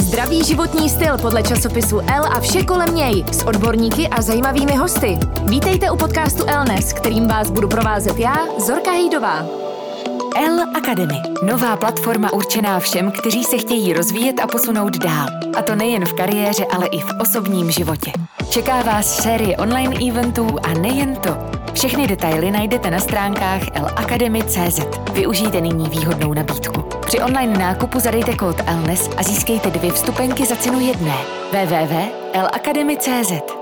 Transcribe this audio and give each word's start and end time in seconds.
Zdravý 0.00 0.44
životní 0.44 0.88
styl 0.88 1.18
podle 1.18 1.42
časopisu 1.42 2.00
L 2.00 2.24
a 2.24 2.40
vše 2.40 2.64
kolem 2.64 2.94
něj 2.94 3.24
s 3.32 3.46
odborníky 3.46 4.08
a 4.08 4.22
zajímavými 4.22 4.76
hosty. 4.76 5.18
Vítejte 5.44 5.90
u 5.90 5.96
podcastu 5.96 6.44
Elnes, 6.46 6.92
kterým 6.92 7.28
vás 7.28 7.50
budu 7.50 7.68
provázet 7.68 8.18
já, 8.18 8.36
Zorka 8.58 8.90
Hejdová. 8.90 9.46
L 10.36 10.60
Academy. 10.74 11.18
Nová 11.42 11.76
platforma 11.76 12.32
určená 12.32 12.80
všem, 12.80 13.12
kteří 13.12 13.44
se 13.44 13.58
chtějí 13.58 13.92
rozvíjet 13.92 14.40
a 14.40 14.46
posunout 14.46 14.98
dál. 14.98 15.28
A 15.56 15.62
to 15.62 15.74
nejen 15.74 16.06
v 16.06 16.12
kariéře, 16.12 16.64
ale 16.64 16.86
i 16.86 16.98
v 16.98 17.20
osobním 17.20 17.70
životě. 17.70 18.12
Čeká 18.50 18.82
vás 18.82 19.22
série 19.22 19.56
online 19.56 19.96
eventů 20.08 20.46
a 20.62 20.72
nejen 20.72 21.16
to. 21.16 21.36
Všechny 21.74 22.06
detaily 22.06 22.50
najdete 22.50 22.90
na 22.90 23.00
stránkách 23.00 23.62
lacademy.cz. 23.82 24.80
Využijte 25.12 25.60
nyní 25.60 25.88
výhodnou 25.88 26.34
nabídku. 26.34 26.97
Při 27.08 27.20
online 27.20 27.58
nákupu 27.58 28.00
zadejte 28.00 28.36
kód 28.36 28.56
ELNES 28.66 29.10
a 29.16 29.22
získejte 29.22 29.70
dvě 29.70 29.92
vstupenky 29.92 30.46
za 30.46 30.56
cenu 30.56 30.80
jedné. 30.80 31.16
www.lacademy.cz 31.52 33.57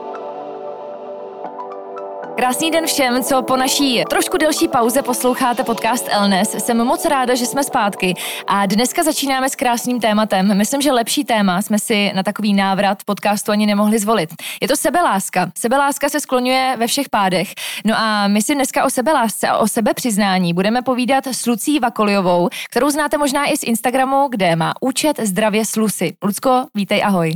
Krásný 2.37 2.71
den 2.71 2.87
všem, 2.87 3.23
co 3.23 3.43
po 3.43 3.57
naší 3.57 4.03
trošku 4.11 4.37
delší 4.37 4.69
pauze 4.69 5.03
posloucháte 5.03 5.65
podcast 5.65 6.09
Elnes. 6.11 6.51
Jsem 6.51 6.85
moc 6.85 7.05
ráda, 7.05 7.35
že 7.35 7.47
jsme 7.47 7.65
zpátky 7.65 8.15
a 8.47 8.67
dneska 8.67 9.03
začínáme 9.03 9.49
s 9.51 9.55
krásným 9.55 10.01
tématem. 10.01 10.59
Myslím, 10.59 10.81
že 10.81 10.93
lepší 10.93 11.25
téma 11.25 11.63
jsme 11.63 11.79
si 11.79 12.13
na 12.15 12.23
takový 12.23 12.55
návrat 12.55 12.99
podcastu 13.05 13.53
ani 13.53 13.67
nemohli 13.67 13.99
zvolit. 13.99 14.35
Je 14.63 14.69
to 14.69 14.77
sebeláska. 14.77 15.51
Sebeláska 15.59 16.09
se 16.09 16.21
skloňuje 16.21 16.77
ve 16.79 16.87
všech 16.87 17.09
pádech. 17.09 17.55
No 17.85 17.95
a 17.99 18.29
my 18.29 18.43
si 18.43 18.55
dneska 18.55 18.85
o 18.85 18.91
sebelásce 18.91 19.49
a 19.49 19.59
o 19.59 19.69
sebepřiznání 19.69 20.55
budeme 20.55 20.83
povídat 20.83 21.27
s 21.27 21.47
Lucí 21.47 21.79
Vakoliovou, 21.79 22.49
kterou 22.71 22.91
znáte 22.91 23.19
možná 23.19 23.47
i 23.47 23.57
z 23.57 23.63
Instagramu, 23.63 24.29
kde 24.31 24.57
má 24.57 24.75
účet 24.81 25.21
Zdravě 25.23 25.65
s 25.65 25.77
Lucy. 25.77 26.17
Lucko, 26.25 26.67
vítej, 26.75 27.05
ahoj. 27.05 27.33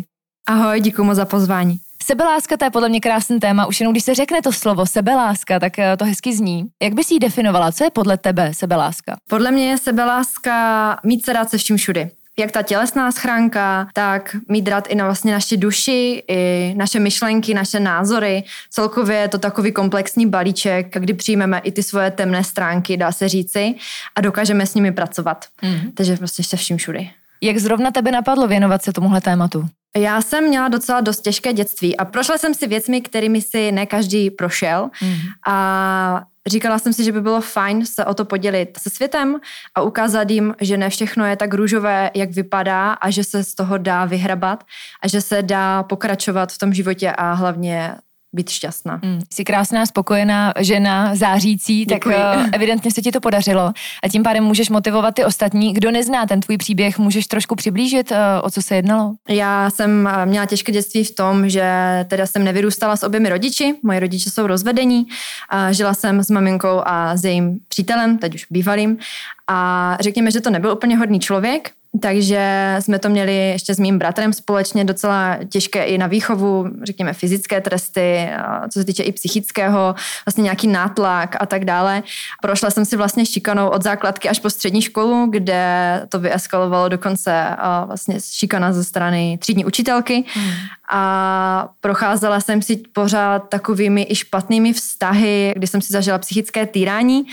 Ahoj, 0.48 0.80
děkuji 0.80 1.14
za 1.14 1.24
pozvání. 1.24 1.80
Sebeláska, 2.02 2.56
to 2.56 2.64
je 2.64 2.70
podle 2.70 2.88
mě 2.88 3.00
krásný 3.00 3.40
téma. 3.40 3.66
Už 3.66 3.80
jenom 3.80 3.92
když 3.92 4.04
se 4.04 4.14
řekne 4.14 4.42
to 4.42 4.52
slovo 4.52 4.86
sebeláska, 4.86 5.58
tak 5.58 5.78
eh, 5.78 5.96
to 5.96 6.04
hezky 6.04 6.36
zní. 6.36 6.66
Jak 6.82 6.94
bys 6.94 7.10
ji 7.10 7.18
definovala? 7.18 7.72
Co 7.72 7.84
je 7.84 7.90
podle 7.90 8.16
tebe 8.18 8.54
sebeláska? 8.54 9.16
Podle 9.28 9.50
mě 9.50 9.70
je 9.70 9.78
sebeláska 9.78 10.96
mít 11.04 11.24
se 11.24 11.32
rád 11.32 11.50
se 11.50 11.58
vším 11.58 11.76
všudy 11.76 12.10
jak 12.40 12.50
ta 12.50 12.62
tělesná 12.62 13.12
schránka, 13.12 13.88
tak 13.92 14.36
mít 14.48 14.68
rád 14.68 14.86
i 14.88 14.94
na 14.94 15.04
vlastně 15.04 15.32
naše 15.32 15.56
duši, 15.56 16.22
i 16.28 16.74
naše 16.76 17.00
myšlenky, 17.00 17.54
naše 17.54 17.80
názory. 17.80 18.44
Celkově 18.70 19.16
je 19.16 19.28
to 19.28 19.38
takový 19.38 19.72
komplexní 19.72 20.26
balíček, 20.26 20.98
kdy 20.98 21.14
přijmeme 21.14 21.58
i 21.58 21.72
ty 21.72 21.82
svoje 21.82 22.10
temné 22.10 22.44
stránky, 22.44 22.96
dá 22.96 23.12
se 23.12 23.28
říci, 23.28 23.74
a 24.16 24.20
dokážeme 24.20 24.66
s 24.66 24.74
nimi 24.74 24.92
pracovat. 24.92 25.44
Mm. 25.62 25.92
Takže 25.94 26.16
prostě 26.16 26.42
se 26.42 26.56
vším 26.56 26.76
všudy. 26.76 27.10
Jak 27.42 27.58
zrovna 27.58 27.90
tebe 27.90 28.10
napadlo 28.10 28.48
věnovat 28.48 28.82
se 28.82 28.92
tomuhle 28.92 29.20
tématu? 29.20 29.68
Já 29.96 30.22
jsem 30.22 30.48
měla 30.48 30.68
docela 30.68 31.00
dost 31.00 31.20
těžké 31.20 31.52
dětství 31.52 31.96
a 31.96 32.04
prošla 32.04 32.38
jsem 32.38 32.54
si 32.54 32.66
věcmi, 32.66 33.00
kterými 33.00 33.42
si 33.42 33.72
ne 33.72 33.86
každý 33.86 34.30
prošel 34.30 34.90
mm. 35.02 35.14
a 35.46 36.22
říkala 36.46 36.78
jsem 36.78 36.92
si, 36.92 37.04
že 37.04 37.12
by 37.12 37.20
bylo 37.20 37.40
fajn 37.40 37.86
se 37.86 38.04
o 38.04 38.14
to 38.14 38.24
podělit 38.24 38.78
se 38.82 38.90
světem 38.90 39.40
a 39.74 39.82
ukázat 39.82 40.30
jim, 40.30 40.54
že 40.60 40.76
ne 40.76 40.90
všechno 40.90 41.26
je 41.26 41.36
tak 41.36 41.54
růžové, 41.54 42.10
jak 42.14 42.30
vypadá 42.30 42.92
a 42.92 43.10
že 43.10 43.24
se 43.24 43.44
z 43.44 43.54
toho 43.54 43.78
dá 43.78 44.04
vyhrabat 44.04 44.64
a 45.02 45.08
že 45.08 45.20
se 45.20 45.42
dá 45.42 45.82
pokračovat 45.82 46.52
v 46.52 46.58
tom 46.58 46.74
životě 46.74 47.12
a 47.12 47.32
hlavně 47.32 47.94
být 48.32 48.50
šťastná. 48.50 49.00
Mm, 49.02 49.20
jsi 49.32 49.44
krásná, 49.44 49.86
spokojená 49.86 50.52
žena, 50.58 51.14
zářící, 51.14 51.84
Děkuji. 51.84 52.14
tak 52.14 52.36
uh, 52.36 52.46
evidentně 52.52 52.90
se 52.90 53.02
ti 53.02 53.12
to 53.12 53.20
podařilo 53.20 53.72
a 54.02 54.08
tím 54.08 54.22
pádem 54.22 54.44
můžeš 54.44 54.70
motivovat 54.70 55.14
ty 55.14 55.24
ostatní. 55.24 55.72
Kdo 55.72 55.90
nezná 55.90 56.26
ten 56.26 56.40
tvůj 56.40 56.56
příběh, 56.56 56.98
můžeš 56.98 57.26
trošku 57.26 57.54
přiblížit, 57.54 58.10
uh, 58.10 58.16
o 58.42 58.50
co 58.50 58.62
se 58.62 58.76
jednalo? 58.76 59.14
Já 59.28 59.70
jsem 59.70 60.08
uh, 60.12 60.26
měla 60.26 60.46
těžké 60.46 60.72
dětství 60.72 61.04
v 61.04 61.14
tom, 61.14 61.48
že 61.48 61.64
teda 62.08 62.26
jsem 62.26 62.44
nevyrůstala 62.44 62.96
s 62.96 63.02
oběmi 63.02 63.28
rodiči, 63.28 63.74
moji 63.82 63.98
rodiče 63.98 64.30
jsou 64.30 64.46
rozvedení, 64.46 65.06
uh, 65.06 65.68
žila 65.70 65.94
jsem 65.94 66.24
s 66.24 66.30
maminkou 66.30 66.82
a 66.84 67.16
s 67.16 67.24
jejím 67.24 67.58
přítelem, 67.68 68.18
teď 68.18 68.34
už 68.34 68.46
bývalým 68.50 68.98
a 69.48 69.96
řekněme, 70.00 70.30
že 70.30 70.40
to 70.40 70.50
nebyl 70.50 70.72
úplně 70.72 70.96
hodný 70.96 71.20
člověk, 71.20 71.70
takže 72.00 72.76
jsme 72.80 72.98
to 72.98 73.08
měli 73.08 73.36
ještě 73.36 73.74
s 73.74 73.78
mým 73.78 73.98
bratrem 73.98 74.32
společně 74.32 74.84
docela 74.84 75.38
těžké 75.48 75.84
i 75.84 75.98
na 75.98 76.06
výchovu, 76.06 76.66
řekněme 76.82 77.12
fyzické 77.12 77.60
tresty, 77.60 78.28
co 78.72 78.78
se 78.78 78.84
týče 78.84 79.02
i 79.02 79.12
psychického, 79.12 79.94
vlastně 80.26 80.42
nějaký 80.42 80.66
nátlak 80.66 81.36
a 81.40 81.46
tak 81.46 81.64
dále. 81.64 82.02
Prošla 82.42 82.70
jsem 82.70 82.84
si 82.84 82.96
vlastně 82.96 83.26
šikanou 83.26 83.68
od 83.68 83.82
základky 83.82 84.28
až 84.28 84.38
po 84.38 84.50
střední 84.50 84.82
školu, 84.82 85.26
kde 85.30 85.62
to 86.08 86.20
vyeskalovalo 86.20 86.88
dokonce 86.88 87.56
vlastně 87.86 88.16
šikana 88.20 88.72
ze 88.72 88.84
strany 88.84 89.38
třídní 89.40 89.64
učitelky 89.64 90.24
hmm. 90.34 90.52
a 90.90 91.68
procházela 91.80 92.40
jsem 92.40 92.62
si 92.62 92.76
pořád 92.76 93.48
takovými 93.48 94.06
i 94.10 94.14
špatnými 94.14 94.72
vztahy, 94.72 95.52
kdy 95.56 95.66
jsem 95.66 95.82
si 95.82 95.92
zažila 95.92 96.18
psychické 96.18 96.66
týrání 96.66 97.26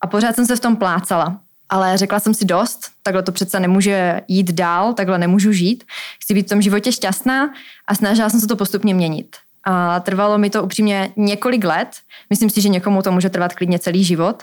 a 0.00 0.06
pořád 0.06 0.34
jsem 0.34 0.46
se 0.46 0.56
v 0.56 0.60
tom 0.60 0.76
plácala 0.76 1.40
ale 1.68 1.98
řekla 1.98 2.20
jsem 2.20 2.34
si 2.34 2.44
dost, 2.44 2.80
takhle 3.02 3.22
to 3.22 3.32
přece 3.32 3.60
nemůže 3.60 4.20
jít 4.28 4.52
dál, 4.52 4.94
takhle 4.94 5.18
nemůžu 5.18 5.52
žít. 5.52 5.84
Chci 6.22 6.34
být 6.34 6.46
v 6.46 6.48
tom 6.48 6.62
životě 6.62 6.92
šťastná 6.92 7.52
a 7.86 7.94
snažila 7.94 8.30
jsem 8.30 8.40
se 8.40 8.46
to 8.46 8.56
postupně 8.56 8.94
měnit. 8.94 9.36
A 9.64 10.00
trvalo 10.00 10.38
mi 10.38 10.50
to 10.50 10.62
upřímně 10.62 11.12
několik 11.16 11.64
let. 11.64 11.88
Myslím 12.30 12.50
si, 12.50 12.60
že 12.60 12.68
někomu 12.68 13.02
to 13.02 13.12
může 13.12 13.30
trvat 13.30 13.54
klidně 13.54 13.78
celý 13.78 14.04
život. 14.04 14.42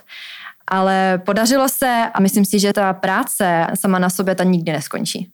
Ale 0.68 1.22
podařilo 1.26 1.70
se 1.70 2.10
a 2.14 2.20
myslím 2.20 2.46
si, 2.46 2.60
že 2.60 2.74
ta 2.74 2.94
práce 2.94 3.68
sama 3.80 4.00
na 4.00 4.10
sobě 4.10 4.36
ta 4.36 4.44
nikdy 4.44 4.72
neskončí. 4.72 5.30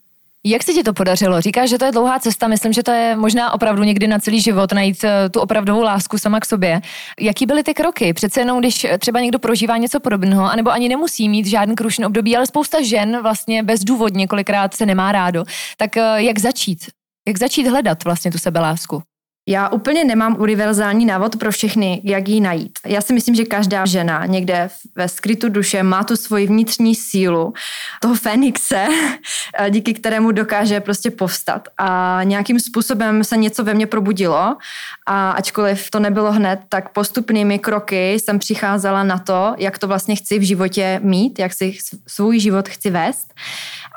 Jak 0.46 0.64
se 0.64 0.74
ti 0.74 0.84
to 0.84 0.94
podařilo? 0.94 1.42
Říkáš, 1.42 1.70
že 1.70 1.78
to 1.78 1.86
je 1.86 1.92
dlouhá 1.92 2.20
cesta, 2.20 2.48
myslím, 2.48 2.74
že 2.74 2.84
to 2.84 2.92
je 2.92 3.16
možná 3.16 3.54
opravdu 3.54 3.84
někdy 3.84 4.08
na 4.08 4.20
celý 4.20 4.42
život 4.42 4.72
najít 4.72 5.04
eh, 5.04 5.30
tu 5.30 5.40
opravdovou 5.40 5.82
lásku 5.82 6.18
sama 6.18 6.40
k 6.40 6.46
sobě. 6.46 6.82
Jaký 7.20 7.46
byly 7.46 7.64
ty 7.64 7.74
kroky? 7.74 8.14
Přece 8.14 8.42
jenom, 8.42 8.60
když 8.60 8.88
třeba 9.00 9.20
někdo 9.20 9.40
prožívá 9.40 9.78
něco 9.78 10.00
podobného, 10.00 10.44
anebo 10.44 10.72
ani 10.72 10.90
nemusí 10.90 11.30
mít 11.30 11.46
žádný 11.46 11.76
krušný 11.76 12.06
období, 12.06 12.38
ale 12.38 12.48
spousta 12.48 12.82
žen 12.82 13.22
vlastně 13.22 13.64
bezdůvodně 13.64 14.28
kolikrát 14.28 14.74
se 14.74 14.86
nemá 14.86 15.12
rádo. 15.12 15.44
Tak 15.78 15.98
eh, 15.98 16.24
jak 16.24 16.40
začít? 16.40 16.80
Jak 17.28 17.38
začít 17.38 17.68
hledat 17.68 18.04
vlastně 18.04 18.32
tu 18.32 18.38
sebelásku? 18.38 19.02
Já 19.48 19.70
úplně 19.70 20.04
nemám 20.04 20.36
univerzální 20.40 21.06
návod 21.06 21.36
pro 21.36 21.52
všechny, 21.52 22.02
jak 22.04 22.28
ji 22.28 22.42
najít. 22.42 22.80
Já 22.86 23.02
si 23.02 23.14
myslím, 23.14 23.36
že 23.36 23.46
každá 23.46 23.86
žena 23.86 24.26
někde 24.26 24.70
ve 24.96 25.08
skrytu 25.08 25.50
duše 25.50 25.84
má 25.84 26.04
tu 26.04 26.16
svoji 26.16 26.48
vnitřní 26.48 26.96
sílu, 26.96 27.54
toho 28.02 28.16
Fenixe, 28.16 28.88
díky 29.70 29.94
kterému 29.94 30.32
dokáže 30.32 30.80
prostě 30.80 31.12
povstat. 31.12 31.68
A 31.78 32.20
nějakým 32.24 32.60
způsobem 32.60 33.24
se 33.24 33.38
něco 33.38 33.64
ve 33.64 33.74
mně 33.74 33.88
probudilo 33.88 34.58
a 35.06 35.32
ačkoliv 35.32 35.90
to 35.90 36.00
nebylo 36.00 36.32
hned, 36.32 36.60
tak 36.70 36.90
postupnými 36.90 37.60
kroky 37.60 38.14
jsem 38.14 38.40
přicházela 38.40 39.04
na 39.04 39.18
to, 39.18 39.56
jak 39.58 39.80
to 39.80 39.88
vlastně 39.88 40.16
chci 40.16 40.40
v 40.40 40.48
životě 40.48 41.00
mít, 41.04 41.40
jak 41.40 41.54
si 41.54 41.78
svůj 42.08 42.40
život 42.40 42.70
chci 42.70 42.90
vést. 42.90 43.34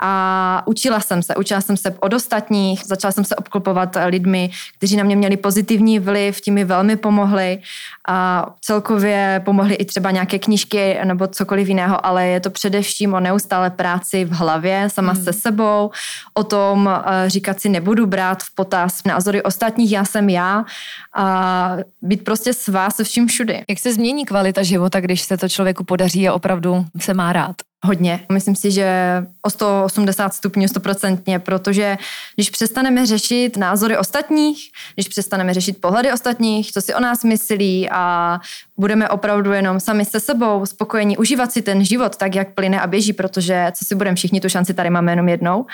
A 0.06 0.62
učila 0.66 1.00
jsem 1.00 1.22
se, 1.22 1.36
učila 1.36 1.60
jsem 1.60 1.76
se 1.76 1.94
od 2.00 2.12
ostatních, 2.12 2.82
začala 2.84 3.12
jsem 3.12 3.24
se 3.24 3.36
obklopovat 3.36 3.96
lidmi, 4.06 4.50
kteří 4.78 4.96
na 4.96 5.04
mě 5.04 5.16
měli 5.16 5.36
pozitivní 5.36 5.98
vliv, 5.98 6.40
tím 6.40 6.54
mi 6.54 6.64
velmi 6.64 6.96
pomohli 6.96 7.58
a 8.08 8.46
celkově 8.60 9.42
pomohly 9.44 9.74
i 9.74 9.84
třeba 9.84 10.10
nějaké 10.10 10.38
knížky 10.38 10.98
nebo 11.04 11.26
cokoliv 11.26 11.68
jiného, 11.68 12.06
ale 12.06 12.26
je 12.26 12.40
to 12.40 12.50
především 12.50 13.14
o 13.14 13.20
neustále 13.20 13.70
práci 13.70 14.24
v 14.24 14.32
hlavě, 14.32 14.88
sama 14.92 15.12
hmm. 15.12 15.24
se 15.24 15.32
sebou, 15.32 15.90
o 16.34 16.44
tom 16.44 16.90
eh, 16.90 17.30
říkat 17.30 17.60
si 17.60 17.68
nebudu 17.68 18.06
brát 18.06 18.42
v 18.42 18.54
potaz 18.54 19.04
názory 19.04 19.42
ostatních, 19.42 19.92
já 19.92 20.04
jsem 20.04 20.28
já 20.28 20.64
a 21.14 21.76
být 22.02 22.24
prostě 22.24 22.52
svá 22.52 22.90
se 22.90 23.04
vším 23.04 23.26
všudy. 23.26 23.64
Jak 23.68 23.78
se 23.78 23.94
změní 23.94 24.24
kvalita 24.24 24.62
života, 24.62 25.00
když 25.00 25.22
se 25.22 25.36
to 25.36 25.48
člověku 25.48 25.84
podaří 25.84 26.28
a 26.28 26.34
opravdu 26.34 26.86
se 27.00 27.14
má 27.14 27.32
rád? 27.32 27.56
Hodně. 27.86 28.20
Myslím 28.32 28.56
si, 28.56 28.70
že 28.70 28.88
o 29.42 29.50
180 29.50 30.34
stupňů, 30.34 30.68
stoprocentně, 30.68 31.38
protože 31.38 31.98
když 32.34 32.50
přestaneme 32.50 33.06
řešit 33.06 33.56
názory 33.56 33.98
ostatních, 33.98 34.70
když 34.94 35.08
přestaneme 35.08 35.54
řešit 35.54 35.80
pohledy 35.80 36.12
ostatních, 36.12 36.72
co 36.72 36.80
si 36.80 36.94
o 36.94 37.00
nás 37.00 37.24
myslí 37.24 37.90
a 37.90 38.38
budeme 38.76 39.08
opravdu 39.08 39.52
jenom 39.52 39.80
sami 39.80 40.04
se 40.04 40.20
sebou 40.20 40.66
spokojení 40.66 41.16
užívat 41.16 41.52
si 41.52 41.62
ten 41.62 41.84
život 41.84 42.16
tak, 42.16 42.34
jak 42.34 42.54
plyne 42.54 42.80
a 42.80 42.86
běží, 42.86 43.12
protože 43.12 43.72
co 43.78 43.84
si 43.84 43.94
budeme 43.94 44.16
všichni, 44.16 44.40
tu 44.40 44.48
šanci 44.48 44.74
tady 44.74 44.90
máme 44.90 45.12
jenom 45.12 45.28
jednou, 45.28 45.66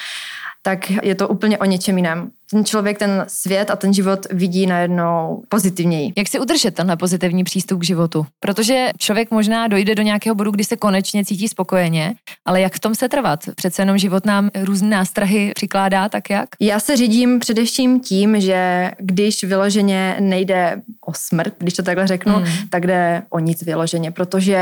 tak 0.62 0.90
je 0.90 1.14
to 1.14 1.28
úplně 1.28 1.58
o 1.58 1.64
něčem 1.64 1.96
jiném. 1.96 2.30
Ten 2.50 2.64
člověk 2.64 2.98
ten 2.98 3.24
svět 3.28 3.70
a 3.70 3.76
ten 3.76 3.94
život 3.94 4.26
vidí 4.30 4.66
najednou 4.66 5.42
pozitivněji. 5.48 6.12
Jak 6.16 6.28
si 6.28 6.40
udržet 6.40 6.74
tenhle 6.74 6.96
pozitivní 6.96 7.44
přístup 7.44 7.80
k 7.80 7.84
životu? 7.84 8.26
Protože 8.40 8.88
člověk 8.98 9.30
možná 9.30 9.68
dojde 9.68 9.94
do 9.94 10.02
nějakého 10.02 10.34
bodu, 10.34 10.50
kdy 10.50 10.64
se 10.64 10.76
konečně 10.76 11.24
cítí 11.24 11.48
spokojeně, 11.48 12.14
ale 12.44 12.60
jak 12.60 12.74
v 12.74 12.80
tom 12.80 12.94
se 12.94 13.08
trvat? 13.08 13.40
Přece 13.56 13.82
jenom 13.82 13.98
život 13.98 14.26
nám 14.26 14.50
různé 14.62 14.90
nástrahy 14.90 15.52
přikládá, 15.54 16.08
tak 16.08 16.30
jak? 16.30 16.48
Já 16.60 16.80
se 16.80 16.96
řídím 16.96 17.38
především 17.38 18.00
tím, 18.00 18.40
že 18.40 18.90
když 18.98 19.44
vyloženě 19.44 20.16
nejde 20.20 20.82
o 21.06 21.12
smrt, 21.14 21.54
když 21.58 21.74
to 21.74 21.82
takhle 21.82 22.06
řeknu, 22.06 22.34
hmm. 22.34 22.46
tak 22.70 22.86
jde 22.86 23.22
o 23.30 23.38
nic 23.38 23.62
vyloženě, 23.62 24.10
protože 24.10 24.60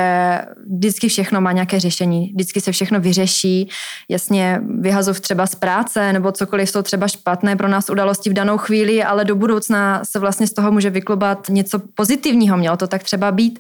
vždycky 0.77 1.09
všechno 1.09 1.41
má 1.41 1.53
nějaké 1.53 1.81
řešení, 1.81 2.33
vždycky 2.35 2.61
se 2.61 2.73
všechno 2.73 3.01
vyřeší, 3.01 3.69
jasně 4.09 4.61
vyhazov 4.81 5.21
třeba 5.21 5.47
z 5.47 5.55
práce 5.55 6.13
nebo 6.13 6.33
cokoliv 6.33 6.71
jsou 6.71 6.83
třeba 6.83 7.09
špatné 7.09 7.57
pro 7.57 7.69
nás 7.69 7.78
události 7.91 8.31
v 8.31 8.33
danou 8.33 8.59
chvíli, 8.59 9.05
ale 9.05 9.25
do 9.25 9.37
budoucna 9.37 10.05
se 10.05 10.19
vlastně 10.19 10.47
z 10.47 10.53
toho 10.53 10.73
může 10.73 10.91
vyklubat 10.91 11.49
něco 11.49 11.79
pozitivního, 11.79 12.57
mělo 12.57 12.77
to 12.77 12.87
tak 12.87 13.03
třeba 13.03 13.33
být. 13.33 13.59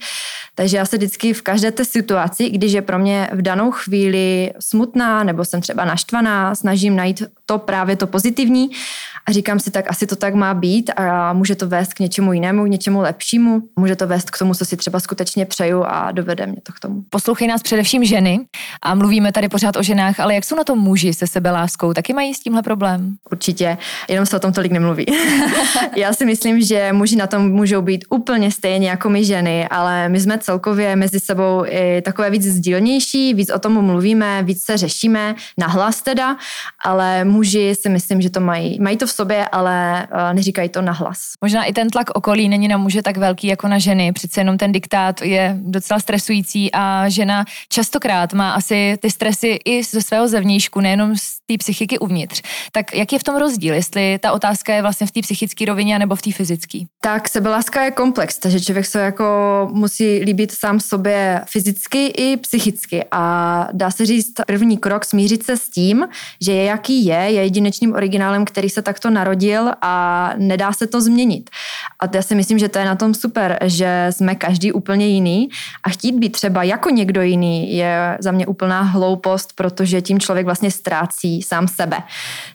Takže 0.55 0.76
já 0.76 0.85
se 0.85 0.97
vždycky 0.97 1.32
v 1.32 1.43
každé 1.43 1.70
té 1.70 1.85
situaci, 1.85 2.50
když 2.50 2.73
je 2.73 2.82
pro 2.82 2.99
mě 2.99 3.29
v 3.32 3.43
danou 3.43 3.70
chvíli 3.70 4.53
smutná 4.61 5.25
nebo 5.25 5.44
jsem 5.44 5.61
třeba 5.61 5.85
naštvaná, 5.85 6.55
snažím 6.55 6.97
najít 6.97 7.23
to 7.47 7.59
právě 7.59 7.97
to 7.97 8.06
pozitivní 8.06 8.70
a 9.28 9.32
říkám 9.32 9.60
si, 9.60 9.70
tak 9.70 9.90
asi 9.90 10.06
to 10.06 10.16
tak 10.16 10.34
má 10.34 10.54
být 10.54 10.90
a 10.96 11.32
může 11.32 11.54
to 11.54 11.69
vést 11.69 11.94
k 11.94 12.00
něčemu 12.00 12.32
jinému, 12.32 12.64
k 12.64 12.69
něčemu 12.69 13.00
lepšímu, 13.00 13.62
může 13.76 13.96
to 13.96 14.06
vést 14.06 14.30
k 14.30 14.38
tomu, 14.38 14.54
co 14.54 14.64
si 14.64 14.76
třeba 14.76 15.00
skutečně 15.00 15.46
přeju 15.46 15.84
a 15.84 16.12
dovede 16.12 16.46
mě 16.46 16.56
to 16.62 16.72
k 16.72 16.80
tomu. 16.80 17.02
Poslouchej 17.10 17.48
nás 17.48 17.62
především 17.62 18.04
ženy 18.04 18.40
a 18.82 18.94
mluvíme 18.94 19.32
tady 19.32 19.48
pořád 19.48 19.76
o 19.76 19.82
ženách, 19.82 20.20
ale 20.20 20.34
jak 20.34 20.44
jsou 20.44 20.56
na 20.56 20.64
tom 20.64 20.78
muži 20.78 21.14
se 21.14 21.26
sebeláskou? 21.26 21.92
Taky 21.92 22.12
mají 22.12 22.34
s 22.34 22.40
tímhle 22.40 22.62
problém? 22.62 23.16
Určitě, 23.30 23.78
jenom 24.08 24.26
se 24.26 24.36
o 24.36 24.40
tom 24.40 24.52
tolik 24.52 24.72
nemluví. 24.72 25.06
Já 25.96 26.12
si 26.12 26.24
myslím, 26.24 26.60
že 26.60 26.92
muži 26.92 27.16
na 27.16 27.26
tom 27.26 27.52
můžou 27.52 27.82
být 27.82 28.04
úplně 28.10 28.50
stejně 28.50 28.88
jako 28.88 29.10
my 29.10 29.24
ženy, 29.24 29.69
ale 29.69 30.08
my 30.08 30.20
jsme 30.20 30.38
celkově 30.38 30.96
mezi 30.96 31.20
sebou 31.20 31.64
i 31.66 32.02
takové 32.02 32.31
víc 32.31 32.42
sdílnější, 32.42 33.34
víc 33.34 33.50
o 33.50 33.58
tom 33.58 33.84
mluvíme, 33.84 34.42
víc 34.42 34.64
se 34.64 34.76
řešíme, 34.76 35.34
nahlas 35.58 36.02
teda, 36.02 36.36
ale 36.84 37.24
muži 37.24 37.74
si 37.81 37.88
myslím, 37.88 38.20
že 38.20 38.31
to 38.31 38.40
mají, 38.40 38.81
mají 38.81 38.96
to 38.96 39.06
v 39.06 39.18
sobě, 39.19 39.49
ale 39.49 40.06
uh, 40.12 40.35
neříkají 40.35 40.69
to 40.69 40.82
nahlas. 40.82 41.19
Možná 41.41 41.65
i 41.65 41.73
ten 41.73 41.91
tlak 41.91 42.11
okolí 42.15 42.49
není 42.49 42.69
na 42.69 42.76
muže 42.76 43.03
tak 43.03 43.17
velký 43.17 43.47
jako 43.47 43.69
na 43.69 43.79
ženy, 43.79 44.12
přece 44.12 44.41
jenom 44.41 44.59
ten 44.59 44.73
diktát 44.73 45.23
je 45.23 45.56
docela 45.61 46.00
stresující 46.00 46.70
a 46.73 47.09
žena 47.09 47.44
častokrát 47.69 48.32
má 48.32 48.53
asi 48.53 48.99
ty 49.00 49.11
stresy 49.11 49.59
i 49.65 49.82
ze 49.82 50.03
svého 50.03 50.29
zevnějšku, 50.29 50.81
nejenom 50.81 51.17
z 51.17 51.23
té 51.47 51.59
psychiky 51.59 51.99
uvnitř. 51.99 52.43
Tak 52.73 52.94
jak 52.94 53.12
je 53.12 53.19
v 53.19 53.23
tom 53.25 53.37
rozdíl, 53.37 53.75
jestli 53.75 54.19
ta 54.19 54.32
otázka 54.32 54.75
je 54.75 54.82
vlastně 54.82 55.06
v 55.06 55.11
té 55.11 55.20
psychické 55.20 55.65
rovině 55.65 55.99
nebo 55.99 56.17
v 56.17 56.23
té 56.23 56.32
fyzické? 56.32 56.79
Tak 57.00 57.29
sebeláska 57.29 57.85
je 57.85 57.91
komplex, 57.91 58.38
takže 58.38 58.61
člověk 58.61 58.87
se 58.87 59.00
jako 59.00 59.25
musí 59.73 60.19
líbit 60.19 60.53
sám 60.53 60.81
sobě 60.81 61.41
fyzicky 61.47 62.06
i 62.06 62.37
psychicky 62.37 63.05
a 63.11 63.69
dá 63.73 63.91
se 63.91 64.06
říct 64.06 64.32
první 64.47 64.79
krok 64.79 65.05
smířit 65.05 65.47
se 65.47 65.56
s 65.56 65.69
tím, 65.69 66.09
že 66.41 66.53
je 66.53 66.65
jaký 66.65 67.05
je, 67.05 67.17
je 67.17 67.43
jedinečným 67.44 67.94
originálem, 67.94 68.44
který 68.44 68.70
se 68.70 68.82
takto 68.82 69.07
narodil 69.10 69.72
a 69.82 70.34
nedá 70.37 70.72
se 70.72 70.87
to 70.87 71.00
změnit. 71.00 71.50
A 72.00 72.08
já 72.14 72.22
si 72.22 72.34
myslím, 72.34 72.58
že 72.58 72.68
to 72.68 72.78
je 72.78 72.84
na 72.84 72.96
tom 72.96 73.14
super, 73.14 73.58
že 73.64 74.06
jsme 74.10 74.34
každý 74.34 74.72
úplně 74.72 75.06
jiný 75.06 75.48
a 75.82 75.88
chtít 75.88 76.12
být 76.12 76.32
třeba 76.32 76.62
jako 76.62 76.90
někdo 76.90 77.22
jiný 77.22 77.76
je 77.76 78.18
za 78.20 78.32
mě 78.32 78.46
úplná 78.46 78.82
hloupost, 78.82 79.52
protože 79.54 80.02
tím 80.02 80.20
člověk 80.20 80.46
vlastně 80.46 80.70
ztrácí 80.70 81.42
sám 81.42 81.68
sebe. 81.68 81.96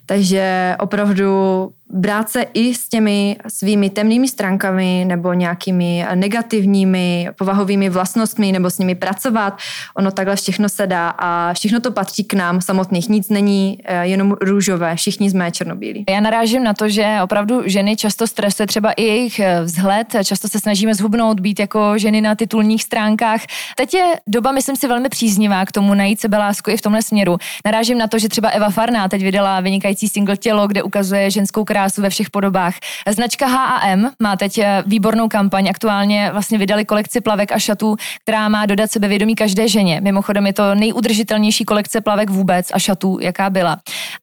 Takže 0.06 0.76
opravdu 0.80 1.70
brát 1.90 2.28
se 2.28 2.44
i 2.54 2.74
s 2.74 2.88
těmi 2.88 3.36
svými 3.48 3.90
temnými 3.90 4.28
stránkami 4.28 5.04
nebo 5.08 5.32
nějakými 5.32 6.06
negativními 6.14 7.28
povahovými 7.38 7.90
vlastnostmi 7.90 8.52
nebo 8.52 8.70
s 8.70 8.78
nimi 8.78 8.94
pracovat. 8.94 9.58
Ono 9.96 10.10
takhle 10.10 10.36
všechno 10.36 10.68
se 10.68 10.86
dá 10.86 11.08
a 11.08 11.52
všechno 11.54 11.80
to 11.80 11.90
patří 11.90 12.24
k 12.24 12.34
nám 12.34 12.60
samotných. 12.60 13.08
Nic 13.08 13.28
není 13.28 13.78
eh, 13.84 14.06
jenom 14.06 14.36
růžové, 14.40 14.96
všichni 14.96 15.30
jsme 15.30 15.50
černobílí. 15.50 16.04
Já 16.08 16.20
narážím 16.20 16.64
na 16.64 16.74
to, 16.74 16.88
že 16.88 17.18
opravdu 17.22 17.62
ženy 17.66 17.96
často 17.96 18.26
stresuje 18.26 18.66
třeba 18.66 18.92
i 18.92 19.02
jejich 19.02 19.33
eh, 19.40 19.62
vzhled, 19.62 20.16
často 20.24 20.48
se 20.48 20.60
snažíme 20.60 20.94
zhubnout, 20.94 21.40
být 21.40 21.60
jako 21.60 21.98
ženy 21.98 22.20
na 22.20 22.34
titulních 22.34 22.82
stránkách. 22.82 23.40
Teď 23.76 23.94
je 23.94 24.04
doba, 24.26 24.52
myslím 24.52 24.76
si, 24.76 24.88
velmi 24.88 25.08
příznivá 25.08 25.64
k 25.66 25.72
tomu 25.72 25.94
najít 25.94 26.20
lásku 26.38 26.70
i 26.70 26.76
v 26.76 26.82
tomhle 26.82 27.02
směru. 27.02 27.36
Narážím 27.64 27.98
na 27.98 28.06
to, 28.06 28.18
že 28.18 28.28
třeba 28.28 28.48
Eva 28.48 28.70
Farná 28.70 29.08
teď 29.08 29.22
vydala 29.22 29.60
vynikající 29.60 30.08
single 30.08 30.36
Tělo, 30.36 30.66
kde 30.66 30.82
ukazuje 30.82 31.30
ženskou 31.30 31.64
krásu 31.64 32.02
ve 32.02 32.10
všech 32.10 32.30
podobách. 32.30 32.74
Značka 33.08 33.46
H&M 33.46 34.10
má 34.22 34.36
teď 34.36 34.58
eh, 34.58 34.82
výbornou 34.86 35.28
kampaň, 35.28 35.68
aktuálně 35.68 36.30
vlastně 36.32 36.58
vydali 36.58 36.84
kolekci 36.84 37.20
plavek 37.20 37.52
a 37.52 37.58
šatů, 37.58 37.96
která 38.22 38.48
má 38.48 38.66
dodat 38.66 38.90
sebevědomí 38.90 39.34
každé 39.34 39.68
ženě. 39.68 40.00
Mimochodem 40.00 40.46
je 40.46 40.52
to 40.52 40.74
nejudržitelnější 40.74 41.64
kolekce 41.64 42.00
plavek 42.00 42.30
vůbec 42.30 42.66
a 42.72 42.78
šatů, 42.78 43.18
jaká 43.20 43.50
byla. 43.50 43.78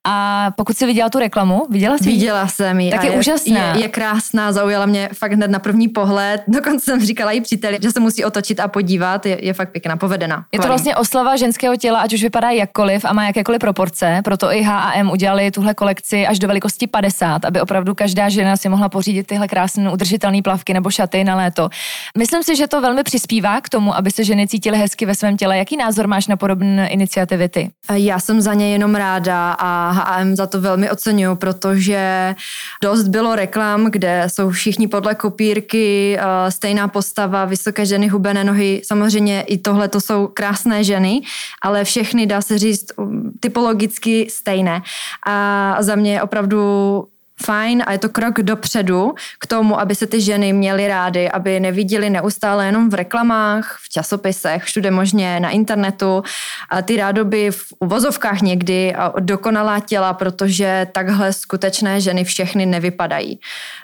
A 0.07 0.47
pokud 0.55 0.77
si 0.77 0.85
viděla 0.85 1.09
tu 1.09 1.19
reklamu, 1.19 1.67
viděla 1.69 1.97
jsi? 1.97 2.03
Viděla 2.03 2.47
jsem 2.47 2.79
ji. 2.79 2.91
Tak 2.91 3.03
je, 3.03 3.11
je 3.11 3.19
úžasná. 3.19 3.75
Je, 3.75 3.81
je 3.81 3.89
krásná, 3.89 4.51
zaujala 4.51 4.85
mě 4.85 5.00
fakt 5.13 5.33
hned 5.33 5.51
na 5.51 5.59
první 5.59 5.87
pohled. 5.87 6.41
Dokonce 6.47 6.85
jsem 6.85 7.05
říkala 7.05 7.31
i 7.31 7.41
příteli, 7.41 7.79
že 7.81 7.91
se 7.91 7.99
musí 7.99 8.25
otočit 8.25 8.59
a 8.59 8.67
podívat. 8.67 9.25
Je, 9.25 9.45
je 9.45 9.53
fakt 9.53 9.71
pěkná, 9.71 9.97
povedená. 9.97 10.45
Je 10.51 10.59
to 10.59 10.67
vlastně 10.67 10.95
oslava 10.95 11.35
ženského 11.35 11.75
těla, 11.75 11.99
ať 11.99 12.13
už 12.13 12.23
vypadá 12.23 12.49
jakkoliv 12.49 13.05
a 13.05 13.13
má 13.13 13.25
jakékoliv 13.25 13.59
proporce. 13.59 14.21
Proto 14.23 14.51
i 14.51 14.63
H&M 14.63 15.11
udělali 15.11 15.51
tuhle 15.51 15.73
kolekci 15.73 16.27
až 16.27 16.39
do 16.39 16.47
velikosti 16.47 16.87
50, 16.87 17.45
aby 17.45 17.61
opravdu 17.61 17.95
každá 17.95 18.29
žena 18.29 18.57
si 18.57 18.69
mohla 18.69 18.89
pořídit 18.89 19.27
tyhle 19.27 19.47
krásné 19.47 19.91
udržitelné 19.91 20.41
plavky 20.41 20.73
nebo 20.73 20.91
šaty 20.91 21.23
na 21.23 21.35
léto. 21.35 21.69
Myslím 22.17 22.43
si, 22.43 22.55
že 22.55 22.67
to 22.67 22.81
velmi 22.81 23.03
přispívá 23.03 23.61
k 23.61 23.69
tomu, 23.69 23.95
aby 23.95 24.11
se 24.11 24.23
ženy 24.23 24.47
cítily 24.47 24.77
hezky 24.77 25.05
ve 25.05 25.15
svém 25.15 25.37
těle. 25.37 25.57
Jaký 25.57 25.77
názor 25.77 26.07
máš 26.07 26.27
na 26.27 26.35
podobné 26.35 26.89
iniciativy 26.89 27.49
ty? 27.49 27.71
Já 27.93 28.19
jsem 28.19 28.41
za 28.41 28.53
ně 28.53 28.71
jenom 28.71 28.95
ráda 28.95 29.51
a 29.51 29.91
H&M 29.91 30.35
za 30.35 30.47
to 30.47 30.61
velmi 30.61 30.89
oceňuju, 30.89 31.35
protože 31.35 32.35
dost 32.83 33.07
bylo 33.07 33.35
reklam, 33.35 33.91
kde 33.91 34.23
jsou 34.27 34.49
všichni 34.49 34.87
podle 34.91 35.15
kopírky, 35.15 36.17
eh, 36.19 36.51
stejná 36.51 36.87
postava, 36.87 37.45
vysoké 37.45 37.85
ženy, 37.85 38.07
hubené 38.07 38.43
nohy. 38.43 38.81
Samozřejmě 38.85 39.41
i 39.41 39.57
tohle 39.57 39.87
to 39.87 40.01
jsou 40.01 40.27
krásné 40.27 40.83
ženy, 40.83 41.21
ale 41.61 41.83
všechny 41.83 42.25
dá 42.25 42.41
se 42.41 42.59
říct 42.59 42.85
typologicky 43.39 44.27
stejné. 44.29 44.81
A 45.27 45.77
za 45.79 45.95
mě 45.95 46.13
je 46.13 46.21
opravdu 46.21 46.61
fajn 47.45 47.83
a 47.85 47.91
je 47.91 47.97
to 47.97 48.09
krok 48.09 48.41
dopředu 48.41 49.13
k 49.39 49.47
tomu, 49.47 49.79
aby 49.79 49.95
se 49.95 50.07
ty 50.07 50.21
ženy 50.21 50.53
měly 50.53 50.87
rády, 50.87 51.31
aby 51.31 51.59
neviděly 51.59 52.09
neustále 52.09 52.65
jenom 52.65 52.89
v 52.89 52.93
reklamách, 52.93 53.77
v 53.83 53.89
časopisech, 53.89 54.63
všude 54.63 54.91
možně 54.91 55.39
na 55.39 55.49
internetu 55.49 56.23
a 56.69 56.81
ty 56.81 56.97
rádoby 56.97 57.51
v 57.51 57.73
uvozovkách 57.79 58.41
někdy 58.41 58.95
a 58.95 59.13
dokonalá 59.19 59.79
těla, 59.79 60.13
protože 60.13 60.87
takhle 60.91 61.33
skutečné 61.33 62.01
ženy 62.01 62.23
všechny 62.23 62.65
nevypadají. 62.65 63.39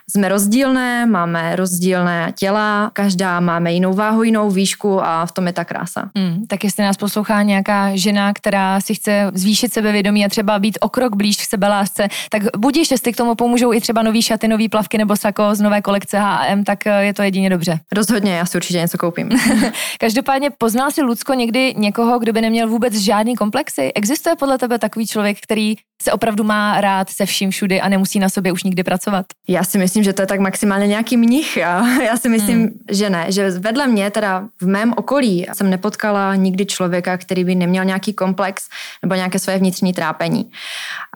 Jsme 0.09 0.30
rozdílné, 0.30 1.06
máme 1.06 1.56
rozdílné 1.56 2.33
těla, 2.36 2.92
každá 2.94 3.39
máme 3.39 3.74
jinou 3.74 3.94
váhu, 3.94 4.24
jinou 4.24 4.50
výšku 4.50 5.04
a 5.04 5.25
v 5.25 5.31
tom 5.31 5.48
je 5.48 5.54
ta 5.54 5.65
krása. 5.65 6.09
Hmm, 6.18 6.45
tak 6.48 6.63
jestli 6.63 6.83
nás 6.83 6.98
poslouchá 6.98 7.42
nějaká 7.42 7.95
žena, 7.95 8.33
která 8.33 8.81
si 8.81 8.95
chce 8.95 9.31
zvýšit 9.33 9.74
sebevědomí 9.74 10.25
a 10.25 10.30
třeba 10.30 10.59
být 10.59 10.77
o 10.81 10.89
krok 10.89 11.15
blíž 11.15 11.38
k 11.38 11.50
sebelásce, 11.50 12.07
tak 12.30 12.42
budíš, 12.57 12.92
jestli 12.92 13.13
k 13.13 13.18
tomu 13.18 13.36
pomůžou 13.47 13.73
i 13.73 13.81
třeba 13.81 14.04
nový 14.04 14.21
šaty, 14.21 14.47
nový 14.47 14.69
plavky 14.69 14.97
nebo 14.97 15.16
sako 15.16 15.56
z 15.56 15.61
nové 15.61 15.81
kolekce 15.81 16.19
H&M, 16.19 16.63
tak 16.63 16.87
eh, 16.87 17.06
je 17.06 17.13
to 17.13 17.21
jedině 17.23 17.49
dobře. 17.49 17.80
Rozhodně, 17.92 18.35
já 18.35 18.45
si 18.45 18.57
určitě 18.57 18.80
něco 18.80 18.97
koupím. 18.97 19.30
Každopádně 19.99 20.49
poznal 20.57 20.92
si 20.92 21.01
Lucko 21.01 21.33
někdy 21.33 21.73
někoho, 21.77 22.19
kdo 22.19 22.33
by 22.33 22.42
neměl 22.42 22.68
vůbec 22.68 22.94
žádný 22.94 23.35
komplexy? 23.35 23.92
Existuje 23.94 24.35
podle 24.35 24.57
tebe 24.57 24.80
takový 24.80 25.07
člověk, 25.07 25.37
který 25.42 25.75
se 26.01 26.11
opravdu 26.11 26.44
má 26.44 26.81
rád 26.81 27.09
se 27.09 27.25
vším 27.25 27.51
všudy 27.51 27.81
a 27.81 27.89
nemusí 27.89 28.19
na 28.19 28.30
sobě 28.30 28.51
už 28.51 28.63
nikdy 28.63 28.83
pracovat? 28.83 29.25
Já 29.47 29.63
si 29.63 29.77
myslím, 29.77 30.04
že 30.04 30.13
to 30.13 30.21
je 30.21 30.25
tak 30.25 30.39
maximálně 30.39 30.87
nějaký 30.87 31.18
mnich. 31.18 31.57
Já, 31.57 32.01
já 32.01 32.18
si 32.18 32.30
myslím, 32.30 32.59
hmm. 32.59 32.80
že 32.92 33.09
ne. 33.09 33.25
Že 33.30 33.49
vedle 33.49 33.87
mě, 33.87 34.11
teda 34.11 34.47
v 34.61 34.68
mém 34.68 34.94
okolí, 34.97 35.45
jsem 35.54 35.69
nepotkala 35.69 36.35
nikdy 36.35 36.66
člověka, 36.66 37.18
který 37.18 37.44
by 37.44 37.56
neměl 37.56 37.85
nějaký 37.85 38.13
komplex 38.13 38.69
nebo 39.04 39.16
nějaké 39.16 39.39
své 39.39 39.57
vnitřní 39.57 39.94
trápení. 39.94 40.51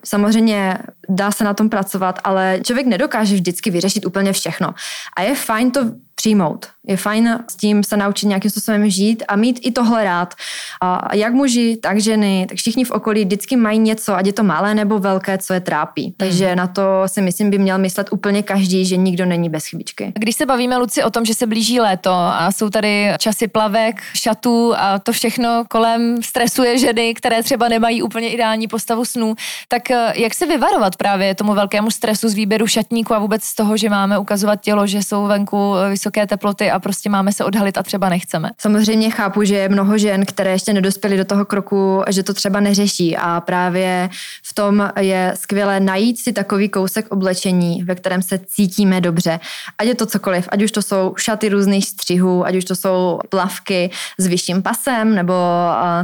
Samozřejmě 0.06 0.78
dá 1.10 1.32
se 1.32 1.44
na 1.44 1.54
tom 1.54 1.70
pracovat, 1.70 2.20
ale 2.24 2.60
člověk 2.64 2.88
nedokáže 2.88 3.36
vždycky 3.36 3.70
vyřešit 3.70 4.06
úplně 4.06 4.34
všechno. 4.34 4.74
A 5.16 5.22
je 5.22 5.36
fajn 5.36 5.72
to 5.72 5.80
přijmout. 6.16 6.68
Je 6.88 6.98
fajn 6.98 7.40
s 7.50 7.56
tím 7.56 7.84
se 7.84 7.98
naučit 7.98 8.26
nějakým 8.26 8.52
způsobem 8.52 8.90
žít 8.90 9.24
a 9.28 9.36
mít 9.36 9.60
i 9.64 9.72
tohle 9.72 10.04
rád. 10.04 10.34
A 10.82 11.16
jak 11.16 11.34
muži, 11.34 11.78
tak 11.82 12.02
ženy, 12.02 12.46
tak 12.50 12.58
všichni 12.58 12.86
v 12.86 12.92
okolí 12.92 13.26
vždycky 13.26 13.56
mají 13.56 13.80
něco, 13.80 14.16
ať 14.16 14.26
je 14.26 14.34
to 14.34 14.44
malé 14.44 14.76
nebo 14.76 15.00
velké, 15.00 15.38
co 15.38 15.54
je 15.54 15.60
trápí. 15.60 16.04
Hmm. 16.04 16.14
Takže 16.18 16.56
na 16.56 16.68
to 16.68 16.82
si 17.06 17.22
myslím, 17.22 17.50
by 17.50 17.58
měl 17.58 17.78
myslet 17.78 18.08
úplně 18.12 18.44
každý, 18.44 18.86
že 18.86 18.98
nikdo 18.98 19.26
není 19.26 19.50
bez 19.50 19.66
chybičky. 19.66 20.12
Když 20.16 20.36
se 20.36 20.46
bavíme, 20.46 20.78
Luci, 20.78 21.04
o 21.04 21.10
tom, 21.10 21.26
že 21.26 21.34
se 21.34 21.48
blíží 21.48 21.80
léto 21.80 22.12
a 22.12 22.52
jsou 22.52 22.70
tady 22.70 23.10
časy 23.18 23.48
plavek, 23.48 24.02
šatů 24.14 24.74
a 24.78 25.00
to 25.00 25.12
všechno 25.12 25.64
kolem 25.70 26.24
stresuje 26.24 26.78
ženy, 26.78 27.14
které 27.14 27.44
třeba 27.44 27.68
nemají 27.68 28.02
úplně 28.02 28.30
ideální 28.30 28.68
postavu 28.68 29.06
snů, 29.06 29.36
tak 29.68 29.92
eh, 29.92 30.14
jak 30.16 30.34
se 30.34 30.46
vyvarovat 30.46 30.96
právě 30.96 31.36
tomu 31.36 31.54
velkému 31.54 31.92
stresu 31.92 32.30
z 32.30 32.34
výběru 32.34 32.68
šatníku 32.68 33.14
a 33.14 33.20
vůbec 33.20 33.44
z 33.44 33.56
toho, 33.56 33.78
že 33.78 33.90
máme 33.90 34.18
ukazovat 34.18 34.62
tělo, 34.62 34.88
že 34.88 35.04
jsou 35.04 35.28
venku 35.28 35.74
vysoké 36.02 36.28
teploty 36.28 36.72
a 36.72 36.80
prostě 36.80 37.10
máme 37.10 37.32
se 37.32 37.46
odhalit 37.46 37.78
a 37.78 37.84
třeba 37.84 38.10
nechceme. 38.10 38.50
Samozřejmě 38.58 39.10
chápu, 39.10 39.44
že 39.44 39.56
je 39.56 39.70
mnoho 39.70 39.98
žen, 39.98 40.26
které 40.26 40.52
ještě 40.52 40.74
nedospěly 40.74 41.18
do 41.18 41.26
toho 41.26 41.46
kroku, 41.46 42.04
že 42.10 42.24
to 42.24 42.34
třeba 42.34 42.60
neřeší 42.60 43.18
a 43.18 43.42
právě 43.42 44.10
v 44.44 44.54
tom 44.54 44.90
je 45.00 45.34
skvělé 45.36 45.80
najít 45.80 46.20
si 46.20 46.34
takový 46.34 46.70
kousek 46.70 47.06
oblečení, 47.12 47.84
ve 47.84 47.96
kterém 47.96 48.22
se 48.22 48.40
cítíme 48.48 49.02
dobře. 49.02 49.40
Ať 49.78 49.88
je 49.88 49.96
to 49.96 50.06
cokoliv, 50.06 50.50
ať 50.52 50.64
už 50.64 50.72
to 50.72 50.82
jsou 50.82 51.14
šaty 51.18 51.50
různých 51.50 51.86
střihů, 51.86 52.46
ať 52.46 52.56
už 52.56 52.66
to 52.66 52.76
jsou 52.76 53.20
plavky 53.30 53.90
s 54.18 54.28
vyšším 54.28 54.62
pasem 54.62 55.16
nebo 55.16 55.34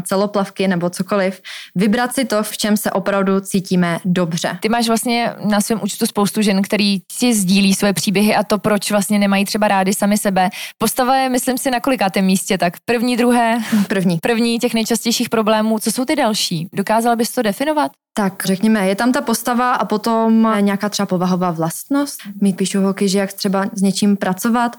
celoplavky 0.07 0.67
nebo 0.67 0.89
cokoliv. 0.89 1.41
Vybrat 1.75 2.13
si 2.13 2.25
to, 2.25 2.43
v 2.43 2.57
čem 2.57 2.77
se 2.77 2.91
opravdu 2.91 3.39
cítíme 3.39 3.99
dobře. 4.05 4.57
Ty 4.61 4.69
máš 4.69 4.87
vlastně 4.87 5.33
na 5.49 5.61
svém 5.61 5.79
účtu 5.83 6.05
spoustu 6.05 6.41
žen, 6.41 6.61
který 6.61 6.99
ti 7.19 7.33
sdílí 7.33 7.73
své 7.73 7.93
příběhy 7.93 8.35
a 8.35 8.43
to, 8.43 8.57
proč 8.57 8.91
vlastně 8.91 9.19
nemají 9.19 9.45
třeba 9.45 9.67
rády 9.87 9.93
sami 9.93 10.17
sebe. 10.17 10.49
Postava 10.77 11.15
je, 11.15 11.29
myslím 11.29 11.57
si, 11.57 11.71
na 11.71 11.79
kolikátém 11.79 12.25
místě, 12.25 12.57
tak 12.57 12.73
první, 12.85 13.17
druhé? 13.17 13.59
První. 13.87 14.17
První 14.21 14.59
těch 14.59 14.73
nejčastějších 14.73 15.29
problémů. 15.29 15.79
Co 15.79 15.91
jsou 15.91 16.05
ty 16.05 16.15
další? 16.15 16.67
Dokázala 16.73 17.15
bys 17.15 17.31
to 17.31 17.41
definovat? 17.41 17.91
Tak 18.17 18.45
řekněme, 18.45 18.87
je 18.87 18.95
tam 18.95 19.11
ta 19.11 19.21
postava 19.21 19.71
a 19.71 19.85
potom 19.85 20.53
nějaká 20.59 20.89
třeba 20.89 21.05
povahová 21.05 21.51
vlastnost. 21.51 22.19
Mít 22.41 22.57
píšu 22.57 22.81
holky, 22.81 23.09
že 23.09 23.19
jak 23.19 23.33
třeba 23.33 23.65
s 23.73 23.81
něčím 23.81 24.17
pracovat, 24.17 24.75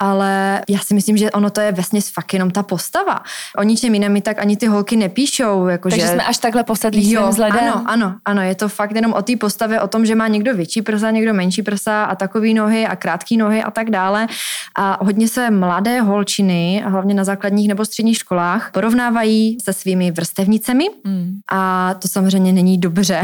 ale 0.00 0.62
já 0.68 0.78
si 0.78 0.94
myslím, 0.94 1.16
že 1.16 1.30
ono 1.30 1.50
to 1.50 1.60
je 1.60 1.72
vesně 1.72 2.00
fakt 2.00 2.32
jenom 2.32 2.50
ta 2.50 2.62
postava. 2.62 3.22
O 3.56 3.62
ničem 3.62 3.94
jiném 3.94 4.12
mi 4.12 4.20
tak 4.20 4.38
ani 4.38 4.56
ty 4.56 4.66
holky 4.66 4.96
nepíšou. 4.96 5.66
Jako 5.66 5.90
Takže 5.90 6.06
že... 6.06 6.12
jsme 6.12 6.24
až 6.24 6.38
takhle 6.38 6.64
posedlí 6.64 7.12
jo, 7.12 7.28
vzhledem. 7.28 7.58
Ano, 7.58 7.82
ano, 7.86 8.14
ano, 8.24 8.42
je 8.42 8.54
to 8.54 8.68
fakt 8.68 8.94
jenom 8.94 9.12
o 9.12 9.22
té 9.22 9.36
postavě, 9.36 9.80
o 9.80 9.88
tom, 9.88 10.06
že 10.06 10.14
má 10.14 10.28
někdo 10.28 10.54
větší 10.54 10.82
prsa, 10.82 11.10
někdo 11.10 11.34
menší 11.34 11.62
prsa 11.62 12.04
a 12.04 12.14
takový 12.14 12.54
nohy 12.54 12.86
a 12.86 12.96
krátké 12.96 13.36
nohy 13.36 13.62
a 13.62 13.70
tak 13.70 13.90
dále. 13.90 14.26
A 14.76 15.04
hodně 15.04 15.28
se 15.28 15.50
mladé 15.50 16.00
holčiny, 16.00 16.84
hlavně 16.86 17.14
na 17.14 17.24
základních 17.24 17.68
nebo 17.68 17.84
středních 17.84 18.16
školách, 18.16 18.70
porovnávají 18.72 19.58
se 19.64 19.72
svými 19.72 20.10
vrstevnicemi 20.10 20.88
hmm. 21.04 21.38
a 21.52 21.94
to 21.94 22.08
samozřejmě 22.08 22.52
není 22.52 22.75
dobře 22.78 23.22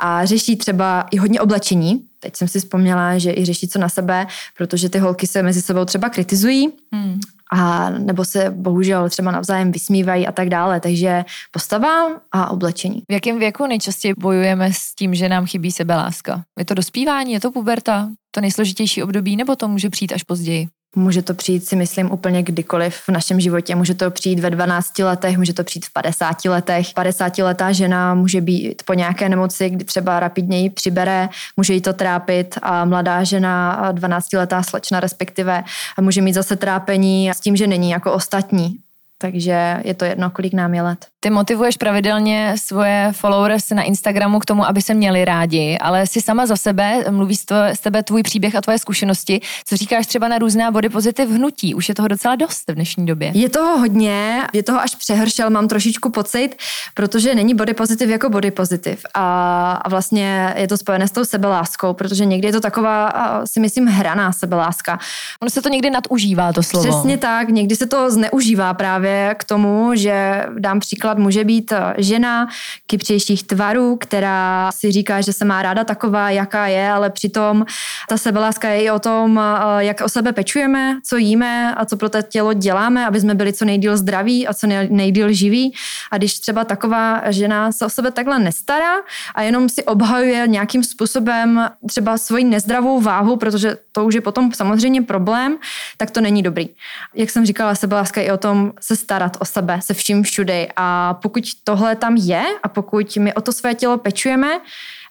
a 0.00 0.26
řeší 0.26 0.56
třeba 0.56 1.06
i 1.10 1.16
hodně 1.16 1.40
oblečení. 1.40 2.04
Teď 2.20 2.36
jsem 2.36 2.48
si 2.48 2.60
vzpomněla, 2.60 3.18
že 3.18 3.32
i 3.32 3.44
řeší 3.44 3.68
co 3.68 3.78
na 3.78 3.88
sebe, 3.88 4.26
protože 4.56 4.88
ty 4.88 4.98
holky 4.98 5.26
se 5.26 5.42
mezi 5.42 5.62
sebou 5.62 5.84
třeba 5.84 6.08
kritizují 6.08 6.68
hmm. 6.92 7.20
a 7.52 7.90
nebo 7.90 8.24
se 8.24 8.50
bohužel 8.50 9.08
třeba 9.08 9.30
navzájem 9.30 9.72
vysmívají 9.72 10.26
a 10.26 10.32
tak 10.32 10.48
dále. 10.48 10.80
Takže 10.80 11.24
postava 11.50 12.08
a 12.32 12.50
oblečení. 12.50 13.02
V 13.08 13.12
jakém 13.12 13.38
věku 13.38 13.66
nejčastěji 13.66 14.14
bojujeme 14.18 14.72
s 14.72 14.94
tím, 14.94 15.14
že 15.14 15.28
nám 15.28 15.46
chybí 15.46 15.72
sebeláska? 15.72 16.42
Je 16.58 16.64
to 16.64 16.74
dospívání, 16.74 17.32
je 17.32 17.40
to 17.40 17.50
puberta, 17.50 18.08
to 18.30 18.40
nejsložitější 18.40 19.02
období, 19.02 19.36
nebo 19.36 19.56
to 19.56 19.68
může 19.68 19.90
přijít 19.90 20.12
až 20.12 20.22
později? 20.22 20.68
Může 20.96 21.22
to 21.22 21.34
přijít 21.34 21.66
si 21.66 21.76
myslím 21.76 22.12
úplně 22.12 22.42
kdykoliv 22.42 22.94
v 22.96 23.08
našem 23.08 23.40
životě. 23.40 23.74
Může 23.74 23.94
to 23.94 24.10
přijít 24.10 24.40
ve 24.40 24.50
12 24.50 24.98
letech, 24.98 25.38
může 25.38 25.54
to 25.54 25.64
přijít 25.64 25.86
v 25.86 25.92
50 25.92 26.44
letech. 26.44 26.86
50 26.94 27.38
letá 27.38 27.72
žena 27.72 28.14
může 28.14 28.40
být 28.40 28.82
po 28.86 28.94
nějaké 28.94 29.28
nemoci, 29.28 29.70
kdy 29.70 29.84
třeba 29.84 30.20
rapidněji 30.20 30.70
přibere, 30.70 31.28
může 31.56 31.74
jí 31.74 31.80
to 31.80 31.92
trápit 31.92 32.58
a 32.62 32.84
mladá 32.84 33.24
žena, 33.24 33.88
12 33.92 34.32
letá 34.32 34.62
slečna 34.62 35.00
respektive, 35.00 35.64
může 36.00 36.22
mít 36.22 36.32
zase 36.32 36.56
trápení 36.56 37.30
s 37.30 37.40
tím, 37.40 37.56
že 37.56 37.66
není 37.66 37.90
jako 37.90 38.12
ostatní. 38.12 38.76
Takže 39.18 39.80
je 39.84 39.94
to 39.94 40.04
jedno, 40.04 40.30
kolik 40.30 40.52
nám 40.52 40.74
je 40.74 40.82
let. 40.82 41.06
Ty 41.22 41.30
motivuješ 41.30 41.76
pravidelně 41.76 42.54
svoje 42.56 43.08
followers 43.12 43.70
na 43.70 43.82
Instagramu 43.82 44.38
k 44.38 44.44
tomu, 44.44 44.66
aby 44.66 44.82
se 44.82 44.94
měli 44.94 45.24
rádi, 45.24 45.78
ale 45.80 46.06
si 46.06 46.20
sama 46.20 46.46
za 46.46 46.56
sebe, 46.56 47.04
mluví 47.10 47.36
z, 47.36 47.44
tvoje, 47.44 47.76
z 47.76 47.80
tebe 47.80 48.02
tvůj 48.02 48.22
příběh 48.22 48.54
a 48.54 48.60
tvoje 48.60 48.78
zkušenosti. 48.78 49.40
Co 49.64 49.76
říkáš 49.76 50.06
třeba 50.06 50.28
na 50.28 50.38
různá 50.38 50.70
body 50.70 50.88
pozitiv 50.88 51.30
hnutí? 51.30 51.74
Už 51.74 51.88
je 51.88 51.94
toho 51.94 52.08
docela 52.08 52.36
dost 52.36 52.70
v 52.70 52.74
dnešní 52.74 53.06
době. 53.06 53.30
Je 53.34 53.48
toho 53.48 53.78
hodně, 53.78 54.42
je 54.52 54.62
toho 54.62 54.80
až 54.80 54.94
přehršel, 54.94 55.50
mám 55.50 55.68
trošičku 55.68 56.10
pocit, 56.10 56.50
protože 56.94 57.34
není 57.34 57.54
body 57.54 57.74
pozitiv 57.74 58.10
jako 58.10 58.28
body 58.28 58.50
pozitiv. 58.50 59.06
A, 59.14 59.72
a 59.72 59.88
vlastně 59.88 60.54
je 60.56 60.68
to 60.68 60.76
spojené 60.76 61.08
s 61.08 61.10
tou 61.10 61.24
sebeláskou, 61.24 61.92
protože 61.92 62.24
někdy 62.24 62.48
je 62.48 62.52
to 62.52 62.60
taková, 62.60 63.12
si 63.44 63.60
myslím, 63.60 63.86
hraná 63.86 64.32
sebeláska. 64.32 64.98
Ono 65.42 65.50
se 65.50 65.62
to 65.62 65.68
někdy 65.68 65.90
nadužívá, 65.90 66.52
to 66.52 66.62
slovo. 66.62 66.88
Přesně 66.88 67.18
tak, 67.18 67.48
někdy 67.48 67.76
se 67.76 67.86
to 67.86 68.10
zneužívá 68.10 68.74
právě 68.74 69.34
k 69.38 69.44
tomu, 69.44 69.90
že 69.94 70.44
dám 70.58 70.80
příklad 70.80 71.09
Příklad 71.10 71.18
může 71.18 71.44
být 71.44 71.72
eh, 71.72 71.94
žena 71.98 72.48
kypřejších 72.86 73.42
tvarů, 73.42 73.96
která 73.96 74.70
si 74.72 74.92
říká, 74.92 75.20
že 75.20 75.32
se 75.32 75.44
má 75.44 75.62
ráda 75.62 75.84
taková, 75.84 76.30
jaká 76.30 76.66
je, 76.66 76.90
ale 76.90 77.10
přitom 77.10 77.66
ta 78.08 78.16
sebeláska 78.16 78.68
je 78.68 78.82
i 78.82 78.90
o 78.90 78.98
tom, 78.98 79.38
eh, 79.38 79.84
jak 79.84 80.00
o 80.00 80.08
sebe 80.08 80.32
pečujeme, 80.32 80.98
co 81.04 81.16
jíme 81.16 81.74
a 81.74 81.84
co 81.84 81.96
pro 81.96 82.08
to 82.08 82.22
tělo 82.22 82.52
děláme, 82.52 83.06
aby 83.06 83.20
jsme 83.20 83.34
byli 83.34 83.52
co 83.52 83.64
nejdíl 83.64 83.96
zdraví 83.96 84.46
a 84.46 84.54
co 84.54 84.66
nejdíl 84.90 85.32
živí. 85.32 85.74
A 86.10 86.18
když 86.18 86.40
třeba 86.40 86.64
taková 86.64 87.22
žena 87.30 87.72
se 87.72 87.86
o 87.86 87.88
sebe 87.88 88.10
takhle 88.10 88.38
nestará 88.38 88.94
a 89.34 89.42
jenom 89.42 89.68
si 89.68 89.84
obhajuje 89.84 90.46
nějakým 90.46 90.84
způsobem 90.84 91.70
třeba 91.88 92.18
svoji 92.18 92.44
nezdravou 92.44 93.00
váhu, 93.00 93.36
protože 93.36 93.76
to 93.92 94.04
už 94.04 94.14
je 94.14 94.20
potom 94.20 94.52
samozřejmě 94.52 95.02
problém, 95.02 95.58
tak 95.96 96.10
to 96.10 96.20
není 96.20 96.42
dobrý. 96.42 96.68
Jak 97.14 97.30
jsem 97.30 97.46
říkala, 97.46 97.74
sebeláska 97.74 98.20
je 98.20 98.26
i 98.26 98.32
o 98.32 98.36
tom 98.36 98.72
se 98.80 98.96
starat 98.96 99.36
o 99.40 99.44
sebe, 99.44 99.80
se 99.82 99.94
vším 99.94 100.22
všude 100.22 100.66
a 100.76 100.99
pokud 101.14 101.44
tohle 101.64 101.96
tam 101.96 102.16
je 102.16 102.44
a 102.62 102.68
pokud 102.68 103.16
my 103.16 103.34
o 103.34 103.40
to 103.40 103.52
své 103.52 103.74
tělo 103.74 103.98
pečujeme, 103.98 104.60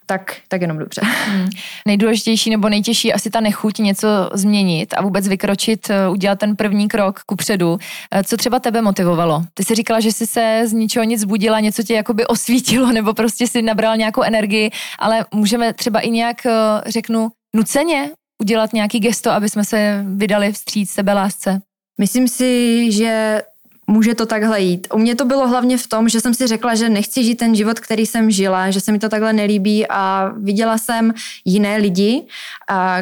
tak, 0.10 0.36
tak 0.48 0.62
jenom 0.62 0.78
dobře. 0.78 1.02
Hmm. 1.04 1.50
Nejdůležitější 1.88 2.50
nebo 2.50 2.70
nejtěžší 2.70 3.14
asi 3.14 3.30
ta 3.30 3.40
nechuť 3.40 3.80
něco 3.80 4.08
změnit 4.34 4.94
a 4.98 5.02
vůbec 5.02 5.28
vykročit, 5.28 5.90
eh, 5.90 6.10
udělat 6.10 6.40
ten 6.40 6.56
první 6.56 6.88
krok 6.88 7.20
ku 7.26 7.36
předu. 7.36 7.78
Eh, 8.12 8.24
co 8.24 8.38
třeba 8.38 8.60
tebe 8.60 8.82
motivovalo? 8.82 9.44
Ty 9.54 9.64
jsi 9.64 9.76
říkala, 9.76 10.00
že 10.00 10.12
jsi 10.12 10.28
se 10.28 10.62
z 10.66 10.74
ničeho 10.74 11.04
nic 11.04 11.24
budila, 11.24 11.60
něco 11.60 11.84
tě 11.84 11.94
jakoby 11.94 12.28
osvítilo 12.28 12.92
nebo 12.98 13.14
prostě 13.14 13.48
si 13.48 13.62
nabral 13.62 13.98
nějakou 13.98 14.22
energii, 14.22 14.72
ale 15.00 15.26
můžeme 15.34 15.74
třeba 15.74 16.00
i 16.00 16.10
nějak, 16.10 16.46
eh, 16.46 16.52
řeknu, 16.86 17.30
nuceně 17.56 18.10
udělat 18.42 18.74
nějaký 18.74 19.00
gesto, 19.00 19.32
aby 19.32 19.50
jsme 19.50 19.66
se 19.66 20.06
vydali 20.08 20.52
vstříc 20.52 20.92
sebe 20.92 21.14
lásce? 21.14 21.62
Myslím 22.00 22.28
si, 22.28 22.92
že 22.92 23.42
může 23.90 24.16
to 24.16 24.26
takhle 24.26 24.62
jít. 24.62 24.88
U 24.94 24.98
mě 24.98 25.16
to 25.16 25.26
bylo 25.26 25.48
hlavně 25.48 25.78
v 25.78 25.88
tom, 25.88 26.10
že 26.10 26.22
jsem 26.22 26.34
si 26.34 26.48
řekla, 26.48 26.76
že 26.76 26.90
nechci 26.90 27.24
žít 27.24 27.36
ten 27.36 27.56
život, 27.56 27.80
který 27.80 28.06
jsem 28.06 28.32
žila, 28.32 28.72
že 28.72 28.82
se 28.82 28.92
mi 28.92 29.00
to 29.00 29.10
takhle 29.10 29.34
nelíbí 29.34 29.88
a 29.90 30.32
viděla 30.38 30.78
jsem 30.78 31.14
jiné 31.46 31.78
lidi, 31.78 32.24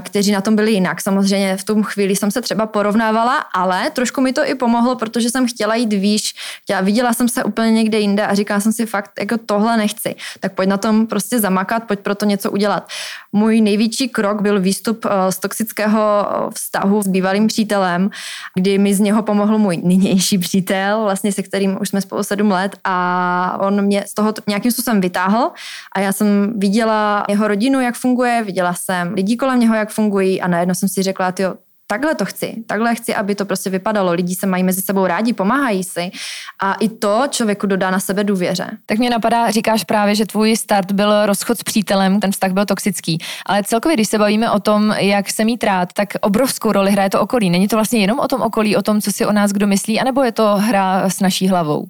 kteří 0.02 0.32
na 0.32 0.42
tom 0.42 0.56
byli 0.56 0.72
jinak. 0.72 1.02
Samozřejmě 1.02 1.58
v 1.58 1.64
tom 1.64 1.84
chvíli 1.84 2.16
jsem 2.16 2.32
se 2.32 2.42
třeba 2.42 2.66
porovnávala, 2.66 3.38
ale 3.54 3.90
trošku 3.90 4.22
mi 4.22 4.34
to 4.34 4.48
i 4.48 4.56
pomohlo, 4.56 4.96
protože 4.96 5.30
jsem 5.30 5.48
chtěla 5.48 5.76
jít 5.76 5.94
výš. 5.94 6.34
Chtěla, 6.64 6.82
viděla 6.82 7.14
jsem 7.14 7.30
se 7.30 7.44
úplně 7.44 7.72
někde 7.72 8.00
jinde 8.00 8.26
a 8.26 8.36
říkala 8.36 8.60
jsem 8.60 8.74
si 8.74 8.86
fakt, 8.86 9.12
jako 9.20 9.38
tohle 9.38 9.78
nechci. 9.78 10.16
Tak 10.40 10.54
pojď 10.54 10.70
na 10.70 10.78
tom 10.78 11.08
prostě 11.08 11.40
zamakat, 11.40 11.84
pojď 11.84 12.00
pro 12.00 12.16
to 12.16 12.26
něco 12.26 12.52
udělat. 12.52 12.88
Můj 13.34 13.62
největší 13.62 14.10
krok 14.10 14.42
byl 14.42 14.60
výstup 14.60 15.06
eh, 15.06 15.32
z 15.32 15.40
toxického 15.40 16.00
eh, 16.00 16.52
vztahu 16.54 17.04
s 17.04 17.08
bývalým 17.08 17.48
přítelem, 17.48 18.10
kdy 18.56 18.78
mi 18.78 18.94
z 18.94 19.00
něho 19.00 19.24
pomohl 19.24 19.58
můj 19.58 19.78
nynější 19.84 20.38
přítel 20.38 20.77
přítel, 20.78 21.04
vlastně 21.04 21.32
se 21.32 21.44
kterým 21.44 21.78
už 21.82 21.90
jsme 21.90 22.02
spolu 22.02 22.24
sedm 22.24 22.52
let 22.52 22.76
a 22.84 23.58
on 23.62 23.82
mě 23.82 24.04
z 24.08 24.14
toho 24.14 24.34
nějakým 24.48 24.72
způsobem 24.72 25.02
vytáhl 25.02 25.52
a 25.96 26.00
já 26.00 26.12
jsem 26.12 26.54
viděla 26.60 27.26
jeho 27.30 27.48
rodinu, 27.48 27.82
jak 27.82 27.96
funguje, 27.96 28.44
viděla 28.44 28.74
jsem 28.74 29.14
lidi 29.14 29.36
kolem 29.36 29.60
něho, 29.60 29.76
jak 29.76 29.90
fungují 29.90 30.42
a 30.42 30.48
najednou 30.48 30.76
jsem 30.76 30.90
si 30.90 31.04
řekla, 31.04 31.32
tyjo, 31.32 31.56
takhle 31.88 32.16
to 32.16 32.26
chci, 32.26 32.64
takhle 32.68 32.96
chci, 32.96 33.16
aby 33.16 33.36
to 33.36 33.46
prostě 33.46 33.70
vypadalo. 33.70 34.12
Lidi 34.12 34.36
se 34.36 34.48
mají 34.48 34.64
mezi 34.64 34.82
sebou 34.82 35.08
rádi, 35.08 35.34
pomáhají 35.34 35.84
si 35.84 36.12
a 36.60 36.74
i 36.74 36.90
to 36.90 37.24
člověku 37.30 37.68
dodá 37.68 37.92
na 37.92 38.00
sebe 38.00 38.24
důvěře. 38.24 38.70
Tak 38.86 38.98
mě 38.98 39.10
napadá, 39.10 39.52
říkáš 39.52 39.84
právě, 39.84 40.16
že 40.16 40.26
tvůj 40.26 40.58
start 40.58 40.92
byl 40.92 41.26
rozchod 41.26 41.58
s 41.58 41.64
přítelem, 41.64 42.20
ten 42.20 42.32
vztah 42.32 42.52
byl 42.52 42.66
toxický, 42.66 43.18
ale 43.46 43.64
celkově, 43.64 43.96
když 43.96 44.08
se 44.08 44.18
bavíme 44.18 44.52
o 44.52 44.60
tom, 44.60 44.92
jak 44.92 45.30
se 45.30 45.46
mít 45.46 45.64
rád, 45.64 45.94
tak 45.94 46.10
obrovskou 46.22 46.72
roli 46.72 46.92
hraje 46.92 47.10
to 47.10 47.22
okolí. 47.22 47.50
Není 47.50 47.68
to 47.68 47.76
vlastně 47.76 48.00
jenom 48.00 48.20
o 48.20 48.28
tom 48.28 48.42
okolí, 48.42 48.76
o 48.76 48.82
tom, 48.82 49.02
co 49.02 49.12
si 49.12 49.26
o 49.26 49.32
nás 49.32 49.52
kdo 49.52 49.68
myslí, 49.68 50.00
anebo 50.00 50.24
je 50.24 50.32
to 50.32 50.56
hra 50.56 51.10
s 51.10 51.20
naší 51.20 51.48
hlavou? 51.48 51.86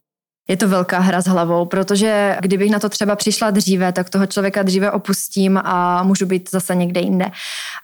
Je 0.47 0.57
to 0.57 0.67
velká 0.67 0.99
hra 0.99 1.21
s 1.21 1.27
hlavou, 1.27 1.65
protože 1.65 2.37
kdybych 2.41 2.71
na 2.71 2.79
to 2.79 2.89
třeba 2.89 3.15
přišla 3.15 3.51
dříve, 3.51 3.91
tak 3.91 4.09
toho 4.09 4.25
člověka 4.25 4.63
dříve 4.63 4.91
opustím 4.91 5.57
a 5.63 6.03
můžu 6.03 6.25
být 6.25 6.51
zase 6.51 6.75
někde 6.75 7.01
jinde. 7.01 7.25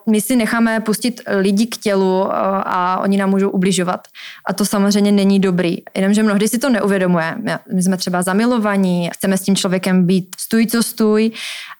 My 0.09 0.21
si 0.21 0.35
necháme 0.35 0.79
pustit 0.79 1.21
lidi 1.27 1.67
k 1.67 1.77
tělu 1.77 2.27
eh, 2.27 2.35
a 2.65 2.99
oni 2.99 3.17
nám 3.17 3.29
můžou 3.29 3.49
ubližovat. 3.49 4.07
A 4.47 4.53
to 4.53 4.65
samozřejmě 4.65 5.11
není 5.11 5.39
dobrý. 5.39 5.77
Jenomže 5.95 6.23
mnohdy 6.23 6.47
si 6.47 6.59
to 6.59 6.69
neuvědomuje. 6.69 7.35
My 7.73 7.83
jsme 7.83 7.97
třeba 7.97 8.21
zamilovaní, 8.21 9.09
chceme 9.13 9.37
s 9.37 9.41
tím 9.41 9.55
člověkem 9.55 10.05
být 10.05 10.35
stůj 10.39 10.67
co 10.67 10.83
stůj 10.83 11.31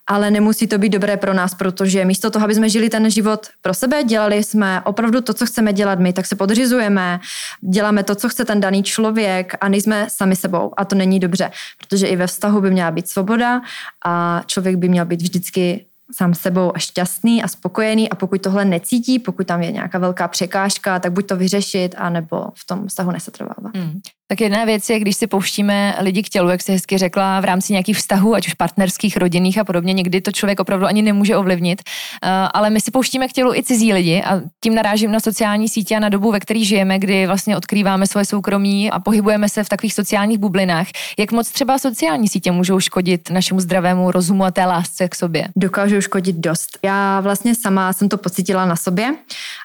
ale 0.08 0.32
nemusí 0.32 0.68
to 0.68 0.78
být 0.78 0.90
dobré 0.90 1.18
pro 1.18 1.34
nás, 1.34 1.56
protože 1.56 2.06
místo 2.06 2.32
toho, 2.32 2.46
aby 2.46 2.56
jsme 2.56 2.70
žili 2.70 2.90
ten 2.90 3.10
život 3.10 3.48
pro 3.62 3.74
sebe, 3.74 4.04
dělali 4.04 4.44
jsme 4.44 4.82
opravdu 4.82 5.22
to, 5.22 5.34
co 5.34 5.46
chceme 5.46 5.74
dělat 5.74 6.00
my, 6.00 6.14
tak 6.14 6.26
se 6.26 6.36
podřizujeme, 6.36 7.20
děláme 7.62 8.04
to, 8.04 8.16
co 8.16 8.30
chce 8.30 8.46
ten 8.46 8.60
daný 8.60 8.84
člověk 8.84 9.54
a 9.62 9.70
nejsme 9.70 10.08
sami 10.10 10.36
sebou 10.36 10.72
a 10.78 10.86
to 10.86 10.96
není 10.96 11.20
dobře, 11.20 11.52
protože 11.78 12.08
i 12.08 12.16
ve 12.16 12.28
vztahu 12.28 12.62
by 12.62 12.72
měla 12.72 12.92
být 12.92 13.10
svoboda 13.10 13.62
a 14.06 14.42
člověk 14.46 14.76
by 14.76 14.90
měl 14.90 15.06
být 15.06 15.22
vždycky 15.22 15.86
sám 16.12 16.34
sebou 16.34 16.76
a 16.76 16.80
šťastný 16.80 17.44
a 17.44 17.48
spokojený 17.48 18.10
a 18.10 18.16
pokud 18.16 18.42
tohle 18.42 18.66
necítí, 18.66 19.20
pokud 19.20 19.48
tam 19.48 19.62
je 19.62 19.72
nějaká 19.72 19.98
velká 19.98 20.28
překážka, 20.28 21.00
tak 21.00 21.12
buď 21.12 21.28
to 21.28 21.38
vyřešit, 21.38 21.96
anebo 21.98 22.48
v 22.56 22.66
tom 22.66 22.88
vztahu 22.88 23.12
nesetrvávat. 23.12 23.74
Mm. 23.74 24.00
Tak 24.34 24.42
jedna 24.42 24.66
věc 24.66 24.90
je, 24.90 25.00
když 25.00 25.18
si 25.18 25.28
pouštíme 25.28 25.96
lidi 26.00 26.24
k 26.24 26.30
tělu, 26.30 26.50
jak 26.50 26.62
jsi 26.62 26.72
hezky 26.72 26.98
řekla, 26.98 27.40
v 27.40 27.46
rámci 27.46 27.74
nějakých 27.74 27.98
vztahů, 27.98 28.36
ať 28.36 28.48
už 28.48 28.54
partnerských, 28.54 29.18
rodinných 29.18 29.58
a 29.58 29.64
podobně, 29.64 29.94
někdy 29.94 30.22
to 30.22 30.32
člověk 30.32 30.60
opravdu 30.60 30.86
ani 30.86 31.02
nemůže 31.02 31.38
ovlivnit, 31.38 31.82
uh, 31.82 32.30
ale 32.54 32.70
my 32.70 32.82
si 32.82 32.92
pouštíme 32.92 33.28
k 33.28 33.32
tělu 33.32 33.54
i 33.54 33.64
cizí 33.64 33.94
lidi 33.94 34.24
a 34.24 34.42
tím 34.64 34.76
narážím 34.76 35.12
na 35.12 35.20
sociální 35.20 35.70
sítě 35.70 35.96
a 35.96 36.00
na 36.00 36.10
dobu, 36.10 36.32
ve 36.32 36.40
které 36.40 36.64
žijeme, 36.64 37.00
kdy 37.00 37.28
vlastně 37.28 37.58
odkrýváme 37.58 38.08
svoje 38.08 38.26
soukromí 38.26 38.92
a 38.92 39.00
pohybujeme 39.00 39.50
se 39.50 39.64
v 39.64 39.70
takových 39.70 39.94
sociálních 39.94 40.38
bublinách. 40.38 40.88
Jak 41.20 41.32
moc 41.32 41.50
třeba 41.50 41.80
sociální 41.80 42.28
sítě 42.28 42.52
můžou 42.52 42.80
škodit 42.80 43.30
našemu 43.30 43.60
zdravému 43.60 44.12
rozumu 44.12 44.44
a 44.44 44.52
té 44.52 44.66
lásce 44.66 45.08
k 45.08 45.16
sobě? 45.16 45.48
Dokážou 45.56 46.02
škodit 46.02 46.36
dost. 46.36 46.80
Já 46.84 47.20
vlastně 47.20 47.56
sama 47.56 47.94
jsem 47.94 48.10
to 48.10 48.18
pocítila 48.18 48.66
na 48.66 48.76
sobě. 48.76 49.16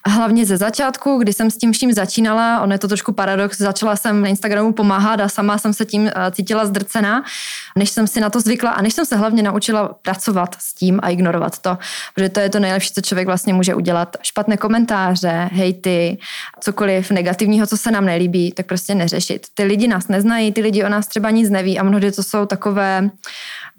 A 0.05 0.11
hlavně 0.11 0.47
ze 0.47 0.57
začátku, 0.57 1.19
kdy 1.19 1.33
jsem 1.33 1.51
s 1.51 1.57
tím 1.57 1.73
vším 1.73 1.93
začínala, 1.93 2.61
ono 2.61 2.73
je 2.73 2.79
to 2.79 2.89
trošku 2.89 3.13
paradox, 3.13 3.59
začala 3.59 3.97
jsem 3.97 4.23
na 4.23 4.29
Instagramu 4.29 4.58
Instagramu 4.59 4.73
pomáhat 4.73 5.21
a 5.21 5.29
sama 5.29 5.59
jsem 5.59 5.73
se 5.73 5.85
tím 5.85 6.09
eh, 6.09 6.31
cítila 6.31 6.67
zdrcená, 6.67 7.25
než 7.77 7.91
jsem 7.91 8.07
si 8.07 8.21
na 8.21 8.31
to 8.31 8.41
zvykla 8.41 8.71
a 8.71 8.83
než 8.83 8.95
jsem 8.95 9.07
se 9.07 9.17
hlavně 9.17 9.43
naučila 9.43 9.95
pracovat 10.03 10.57
s 10.59 10.75
tím 10.75 11.01
a 11.03 11.09
ignorovat 11.09 11.59
to, 11.59 11.79
protože 12.15 12.29
to 12.29 12.41
je 12.41 12.51
to 12.51 12.59
nejlepší, 12.59 12.95
co 12.95 13.01
člověk 13.01 13.27
vlastně 13.27 13.55
může 13.55 13.75
udělat. 13.75 14.17
Špatné 14.23 14.57
komentáře, 14.57 15.49
hejty, 15.53 16.19
cokoliv 16.61 17.11
negativního, 17.11 17.67
co 17.67 17.77
se 17.77 17.91
nám 17.91 18.05
nelíbí, 18.05 18.53
tak 18.53 18.67
prostě 18.67 18.95
neřešit. 18.95 19.47
Ty 19.55 19.65
lidi 19.65 19.89
nás 19.89 20.09
neznají, 20.09 20.53
ty 20.53 20.61
lidi 20.61 20.85
o 20.85 20.89
nás 20.89 21.07
třeba 21.07 21.31
nic 21.31 21.51
neví 21.51 21.79
a 21.79 21.83
mnohdy 21.83 22.13
to 22.13 22.23
jsou 22.23 22.47
takové 22.47 23.11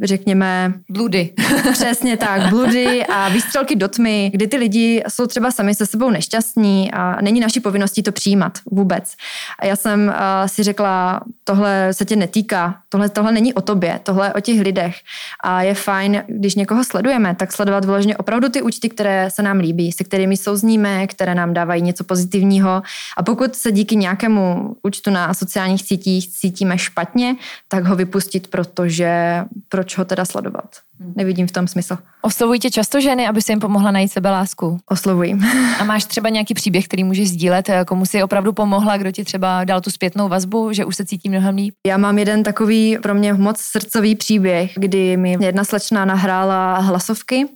řekněme... 0.03 0.73
Bludy. 0.89 1.33
Přesně 1.71 2.17
tak, 2.17 2.49
bludy 2.49 3.05
a 3.05 3.29
výstřelky 3.29 3.75
do 3.75 3.87
tmy, 3.87 4.29
kdy 4.33 4.47
ty 4.47 4.57
lidi 4.57 5.03
jsou 5.07 5.27
třeba 5.27 5.51
sami 5.51 5.75
se 5.75 5.85
sebou 5.85 6.09
nešťastní 6.09 6.91
a 6.91 7.21
není 7.21 7.39
naší 7.39 7.59
povinností 7.59 8.03
to 8.03 8.11
přijímat 8.11 8.57
vůbec. 8.71 9.13
A 9.59 9.65
já 9.65 9.75
jsem 9.75 10.07
uh, 10.07 10.13
si 10.47 10.58
řekla, 10.63 11.21
tohle 11.43 11.93
se 11.93 12.05
tě 12.05 12.15
netýká, 12.15 12.75
tohle, 12.89 13.09
tohle 13.09 13.31
není 13.31 13.53
o 13.53 13.61
tobě, 13.61 13.99
tohle 14.03 14.27
je 14.27 14.33
o 14.33 14.39
těch 14.39 14.61
lidech. 14.61 14.95
A 15.43 15.61
je 15.61 15.73
fajn, 15.73 16.23
když 16.27 16.55
někoho 16.55 16.83
sledujeme, 16.83 17.35
tak 17.35 17.51
sledovat 17.51 17.85
vyloženě 17.85 18.17
opravdu 18.17 18.49
ty 18.49 18.61
účty, 18.61 18.89
které 18.89 19.29
se 19.31 19.41
nám 19.41 19.59
líbí, 19.59 19.91
se 19.91 20.03
kterými 20.03 20.37
souzníme, 20.37 21.07
které 21.07 21.35
nám 21.35 21.53
dávají 21.53 21.81
něco 21.81 22.03
pozitivního. 22.03 22.81
A 23.17 23.23
pokud 23.23 23.55
se 23.55 23.71
díky 23.71 23.95
nějakému 23.95 24.75
účtu 24.83 25.09
na 25.09 25.33
sociálních 25.33 25.81
sítích 25.81 26.29
cítíme 26.29 26.77
špatně, 26.77 27.35
tak 27.67 27.85
ho 27.85 27.95
vypustit, 27.95 28.47
protože 28.47 29.43
proč 29.69 29.97
ho 29.97 30.05
teda 30.05 30.25
sledovat. 30.25 30.88
Hmm. 30.99 31.13
Nevidím 31.15 31.47
v 31.47 31.51
tom 31.51 31.67
smysl. 31.67 31.97
Oslovují 32.21 32.59
tě 32.59 32.71
často 32.71 33.01
ženy, 33.01 33.27
aby 33.27 33.41
se 33.41 33.51
jim 33.51 33.59
pomohla 33.59 33.91
najít 33.91 34.11
sebe 34.11 34.31
lásku? 34.31 34.79
Oslovují. 34.85 35.39
A 35.79 35.83
máš 35.83 36.05
třeba 36.05 36.29
nějaký 36.29 36.53
příběh, 36.53 36.85
který 36.85 37.03
můžeš 37.03 37.29
sdílet, 37.29 37.69
komu 37.87 38.05
si 38.05 38.23
opravdu 38.23 38.53
pomohla, 38.53 38.97
kdo 38.97 39.11
ti 39.11 39.23
třeba 39.23 39.63
dal 39.63 39.81
tu 39.81 39.89
zpětnou 39.89 40.29
vazbu, 40.29 40.73
že 40.73 40.85
už 40.85 40.95
se 40.95 41.05
cítí 41.05 41.29
mnohem 41.29 41.55
líp? 41.55 41.73
Já 41.87 41.97
mám 41.97 42.17
jeden 42.17 42.43
takový 42.43 42.97
pro 43.01 43.13
mě 43.13 43.33
moc 43.33 43.59
srdcový 43.59 44.15
příběh, 44.15 44.71
kdy 44.75 45.17
mi 45.17 45.37
jedna 45.39 45.63
slečna 45.63 46.05
nahrála 46.05 46.79
hlasovky 46.79 47.47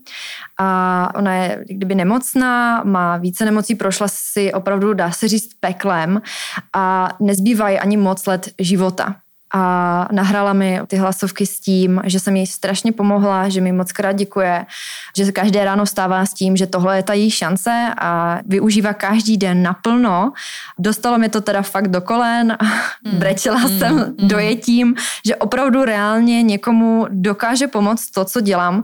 a 0.60 1.10
ona 1.16 1.36
je 1.36 1.66
kdyby 1.70 1.96
nemocná, 1.96 2.84
má 2.84 3.18
více 3.18 3.46
nemocí, 3.46 3.76
prošla 3.76 4.08
si 4.10 4.54
opravdu, 4.54 4.94
dá 4.94 5.12
se 5.12 5.28
říct, 5.28 5.50
peklem 5.60 6.22
a 6.76 7.10
nezbývají 7.22 7.80
ani 7.80 7.98
moc 7.98 8.26
let 8.26 8.50
života 8.60 9.16
a 9.54 10.08
nahrála 10.12 10.54
mi 10.54 10.80
ty 10.88 10.96
hlasovky 10.96 11.46
s 11.46 11.60
tím, 11.60 12.02
že 12.06 12.20
jsem 12.20 12.36
jí 12.36 12.48
strašně 12.48 12.92
pomohla, 12.92 13.50
že 13.50 13.62
mi 13.62 13.72
moc 13.72 13.92
krát 13.92 14.12
děkuje, 14.12 14.66
že 15.18 15.26
se 15.26 15.32
každé 15.32 15.66
ráno 15.66 15.86
stává 15.86 16.26
s 16.26 16.34
tím, 16.34 16.58
že 16.58 16.68
tohle 16.68 16.98
je 16.98 17.04
ta 17.04 17.14
její 17.14 17.32
šance 17.32 17.94
a 17.98 18.40
využívá 18.46 18.94
každý 18.94 19.38
den 19.38 19.64
naplno. 19.64 20.34
Dostalo 20.80 21.18
mi 21.18 21.30
to 21.30 21.42
teda 21.42 21.62
fakt 21.62 21.88
do 21.88 22.02
kolen 22.02 22.52
a 22.52 22.64
mm. 23.12 23.18
brečela 23.18 23.60
mm. 23.60 23.80
jsem 23.80 23.96
mm. 23.96 24.28
dojetím, 24.28 24.96
že 25.26 25.36
opravdu 25.36 25.86
reálně 25.86 26.44
někomu 26.44 27.08
dokáže 27.10 27.68
pomoct 27.68 28.12
to, 28.12 28.26
co 28.26 28.42
dělám, 28.42 28.84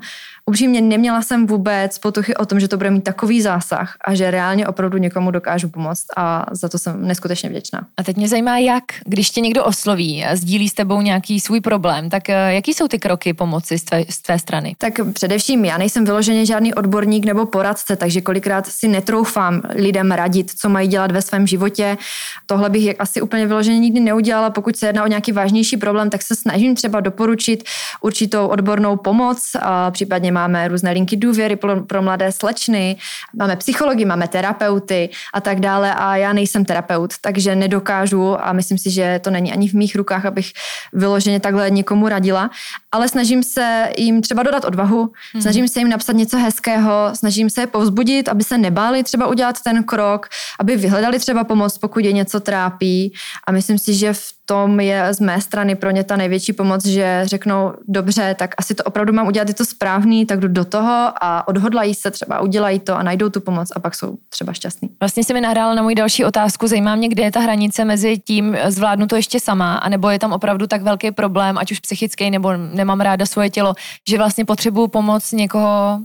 upřímně 0.49 0.81
neměla 0.81 1.21
jsem 1.21 1.47
vůbec 1.47 1.99
potuchy 1.99 2.35
o 2.35 2.45
tom, 2.45 2.59
že 2.59 2.67
to 2.67 2.77
bude 2.77 2.91
mít 2.91 3.03
takový 3.03 3.41
zásah 3.41 3.93
a 4.05 4.15
že 4.15 4.31
reálně 4.31 4.67
opravdu 4.67 4.97
někomu 4.97 5.31
dokážu 5.31 5.69
pomoct 5.69 6.05
a 6.17 6.45
za 6.51 6.69
to 6.69 6.77
jsem 6.77 7.07
neskutečně 7.07 7.49
vděčná. 7.49 7.87
A 7.97 8.03
teď 8.03 8.17
mě 8.17 8.27
zajímá, 8.27 8.57
jak, 8.57 8.83
když 9.05 9.29
tě 9.29 9.41
někdo 9.41 9.65
osloví 9.65 10.25
a 10.25 10.35
sdílí 10.35 10.69
s 10.69 10.73
tebou 10.73 11.01
nějaký 11.01 11.39
svůj 11.39 11.61
problém, 11.61 12.09
tak 12.09 12.29
eh, 12.29 12.53
jaký 12.53 12.73
jsou 12.73 12.87
ty 12.87 12.99
kroky 12.99 13.33
pomoci 13.33 13.79
z 13.79 13.83
tvé, 13.83 14.03
z 14.09 14.21
tvé 14.21 14.39
strany? 14.39 14.75
Tak 14.77 14.93
především 15.13 15.65
já 15.65 15.77
nejsem 15.77 16.05
vyloženě 16.05 16.45
žádný 16.45 16.73
odborník 16.73 17.25
nebo 17.25 17.45
poradce, 17.45 17.95
takže 17.95 18.21
kolikrát 18.21 18.67
si 18.67 18.87
netroufám 18.87 19.61
lidem 19.75 20.11
radit, 20.11 20.51
co 20.51 20.69
mají 20.69 20.87
dělat 20.87 21.11
ve 21.11 21.21
svém 21.21 21.47
životě. 21.47 21.97
Tohle 22.45 22.69
bych 22.69 23.01
asi 23.01 23.21
úplně 23.21 23.47
vyloženě 23.47 23.79
nikdy 23.79 23.99
neudělala. 23.99 24.49
Pokud 24.49 24.75
se 24.75 24.87
jedná 24.87 25.03
o 25.03 25.07
nějaký 25.07 25.31
vážnější 25.31 25.77
problém, 25.77 26.09
tak 26.09 26.21
se 26.21 26.35
snažím 26.35 26.75
třeba 26.75 26.99
doporučit 26.99 27.63
určitou 28.01 28.47
odbornou 28.47 28.97
pomoc, 28.97 29.55
a 29.59 29.91
případně 29.91 30.31
máme 30.31 30.67
různé 30.67 30.91
linky 30.91 31.17
důvěry 31.17 31.55
pro, 31.55 31.81
pro 31.81 32.01
mladé 32.01 32.31
slečny, 32.31 32.97
máme 33.35 33.55
psychologi, 33.55 34.05
máme 34.05 34.27
terapeuty 34.27 35.09
a 35.33 35.41
tak 35.41 35.59
dále. 35.59 35.95
A 35.95 36.15
já 36.15 36.33
nejsem 36.33 36.65
terapeut, 36.65 37.13
takže 37.21 37.55
nedokážu 37.55 38.45
a 38.45 38.53
myslím 38.53 38.77
si, 38.77 38.91
že 38.91 39.19
to 39.23 39.29
není 39.29 39.51
ani 39.51 39.67
v 39.69 39.73
mých 39.73 39.95
rukách, 39.95 40.25
abych 40.25 40.51
vyloženě 40.93 41.39
takhle 41.39 41.69
někomu 41.69 42.07
radila, 42.07 42.49
ale 42.91 43.07
snažím 43.07 43.43
se 43.43 43.89
jim 43.97 44.21
třeba 44.21 44.43
dodat 44.43 44.65
odvahu, 44.65 45.11
hmm. 45.33 45.41
snažím 45.41 45.67
se 45.67 45.79
jim 45.79 45.89
napsat 45.89 46.15
něco 46.15 46.37
hezkého, 46.37 47.09
snažím 47.13 47.49
se 47.49 47.61
je 47.61 47.67
povzbudit, 47.67 48.29
aby 48.29 48.43
se 48.43 48.57
nebáli 48.57 49.03
třeba 49.03 49.27
udělat 49.27 49.61
ten 49.63 49.83
krok, 49.83 50.27
aby 50.59 50.75
vyhledali 50.75 51.19
třeba 51.19 51.43
pomoc, 51.43 51.77
pokud 51.77 52.05
je 52.05 52.11
něco 52.11 52.39
trápí. 52.39 53.13
A 53.47 53.51
myslím 53.51 53.77
si, 53.77 53.93
že 53.93 54.13
v 54.13 54.38
tom 54.49 54.79
je 54.79 55.13
z 55.13 55.19
mé 55.19 55.41
strany 55.41 55.75
pro 55.75 55.91
ně 55.91 56.03
ta 56.03 56.17
největší 56.17 56.53
pomoc, 56.53 56.85
že 56.85 57.21
řeknou, 57.23 57.73
dobře, 57.87 58.35
tak 58.39 58.55
asi 58.57 58.75
to 58.75 58.83
opravdu 58.83 59.13
mám 59.13 59.27
udělat, 59.27 59.47
je 59.47 59.53
to 59.53 59.65
správný, 59.65 60.25
tak 60.25 60.39
jdu 60.39 60.47
do 60.47 60.65
toho 60.65 61.11
a 61.21 61.47
odhodlají 61.47 61.95
se 61.95 62.11
třeba, 62.11 62.41
udělají 62.41 62.79
to 62.79 62.95
a 62.95 63.03
najdou 63.03 63.29
tu 63.29 63.41
pomoc 63.41 63.71
a 63.75 63.79
pak 63.79 63.95
jsou 63.95 64.17
třeba 64.29 64.53
šťastní. 64.53 64.89
Vlastně 64.99 65.23
se 65.23 65.33
mi 65.33 65.41
nahrála 65.41 65.73
na 65.73 65.81
můj 65.81 65.95
další 65.95 66.25
otázku, 66.25 66.67
zajímá 66.67 66.95
mě, 66.95 67.09
kde 67.09 67.23
je 67.23 67.31
ta 67.31 67.39
hranice 67.39 67.85
mezi 67.85 68.17
tím, 68.17 68.57
zvládnu 68.67 69.07
to 69.07 69.15
ještě 69.15 69.39
sama, 69.39 69.77
anebo 69.77 70.09
je 70.09 70.19
tam 70.19 70.33
opravdu 70.33 70.67
tak 70.67 70.81
velký 70.81 71.11
problém, 71.11 71.57
ať 71.57 71.71
už 71.71 71.79
psychický, 71.79 72.31
nebo 72.31 72.57
nemám 72.57 73.01
ráda 73.01 73.25
svoje 73.25 73.49
tělo, 73.49 73.73
že 74.09 74.17
vlastně 74.17 74.45
potřebuju 74.45 74.87
pomoc 74.87 75.31
někoho 75.31 75.99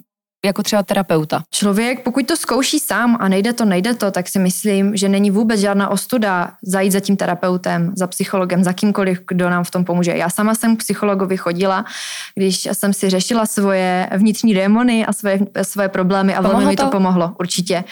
jako 0.44 0.62
třeba 0.62 0.82
terapeuta. 0.82 1.42
Člověk, 1.50 2.02
pokud 2.02 2.26
to 2.26 2.36
zkouší 2.36 2.78
sám 2.78 3.16
a 3.20 3.28
nejde 3.28 3.52
to, 3.52 3.64
nejde 3.64 3.94
to, 3.94 4.10
tak 4.10 4.28
si 4.28 4.38
myslím, 4.38 4.96
že 4.96 5.08
není 5.08 5.30
vůbec 5.30 5.60
žádná 5.60 5.88
ostuda 5.88 6.50
zajít 6.62 6.92
za 6.92 7.00
tím 7.00 7.16
terapeutem, 7.16 7.92
za 7.96 8.06
psychologem, 8.06 8.64
za 8.64 8.72
kýmkoliv, 8.72 9.20
kdo 9.28 9.50
nám 9.50 9.64
v 9.64 9.70
tom 9.70 9.84
pomůže. 9.84 10.16
Já 10.16 10.30
sama 10.30 10.54
jsem 10.54 10.76
k 10.76 10.78
psychologovi 10.78 11.36
chodila, 11.36 11.84
když 12.34 12.68
jsem 12.72 12.92
si 12.92 13.10
řešila 13.10 13.46
svoje 13.46 14.10
vnitřní 14.16 14.54
démony 14.54 15.06
a 15.06 15.12
svoje, 15.12 15.38
svoje 15.62 15.88
problémy 15.88 16.34
a 16.34 16.36
pomohlo 16.36 16.58
velmi 16.58 16.72
mi 16.72 16.76
to 16.76 16.86
pomohlo, 16.86 17.32
určitě. 17.40 17.84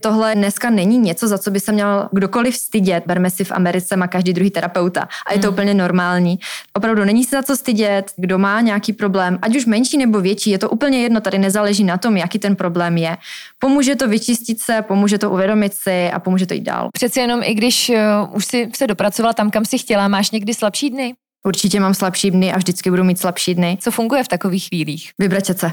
Tohle 0.00 0.34
dneska 0.34 0.70
není 0.70 0.98
něco, 0.98 1.28
za 1.28 1.38
co 1.38 1.50
by 1.50 1.60
se 1.60 1.72
měl 1.72 2.08
kdokoliv 2.12 2.56
stydět. 2.56 3.04
Berme 3.06 3.30
si 3.30 3.44
v 3.44 3.52
Americe 3.52 3.96
má 3.96 4.06
každý 4.06 4.32
druhý 4.32 4.50
terapeuta 4.50 5.08
a 5.26 5.32
je 5.32 5.38
to 5.38 5.46
hmm. 5.46 5.54
úplně 5.54 5.74
normální. 5.74 6.38
Opravdu 6.72 7.04
není 7.04 7.24
se 7.24 7.36
za 7.36 7.42
co 7.42 7.56
stydět, 7.56 8.12
kdo 8.16 8.38
má 8.38 8.60
nějaký 8.60 8.92
problém, 8.92 9.38
ať 9.42 9.56
už 9.56 9.66
menší 9.66 9.98
nebo 9.98 10.20
větší, 10.20 10.50
je 10.50 10.58
to 10.58 10.70
úplně 10.70 11.02
jedno, 11.02 11.20
tady 11.20 11.38
nezáleží 11.38 11.84
na 11.84 11.98
tom, 11.98 12.16
jaký 12.16 12.38
ten 12.38 12.56
problém 12.56 12.96
je. 12.96 13.16
Pomůže 13.58 13.96
to 13.96 14.08
vyčistit 14.08 14.60
se, 14.60 14.82
pomůže 14.82 15.18
to 15.18 15.30
uvědomit 15.30 15.74
si 15.74 16.10
a 16.10 16.18
pomůže 16.18 16.46
to 16.46 16.54
jít 16.54 16.64
dál. 16.64 16.88
Přeci 16.92 17.20
jenom 17.20 17.42
i 17.42 17.54
když 17.54 17.90
uh, 17.90 18.36
už 18.36 18.44
si 18.44 18.70
se 18.76 18.86
dopracovala 18.86 19.32
tam, 19.32 19.50
kam 19.50 19.64
si 19.64 19.78
chtěla, 19.78 20.08
máš 20.08 20.30
někdy 20.30 20.54
slabší 20.54 20.90
dny? 20.90 21.14
Určitě 21.46 21.80
mám 21.80 21.94
slabší 21.94 22.30
dny 22.30 22.52
a 22.52 22.56
vždycky 22.56 22.90
budu 22.90 23.04
mít 23.04 23.18
slabší 23.18 23.54
dny. 23.54 23.78
Co 23.80 23.90
funguje 23.90 24.24
v 24.24 24.28
takových 24.28 24.68
chvílích? 24.68 25.10
Vybrečet 25.18 25.58
se. 25.58 25.72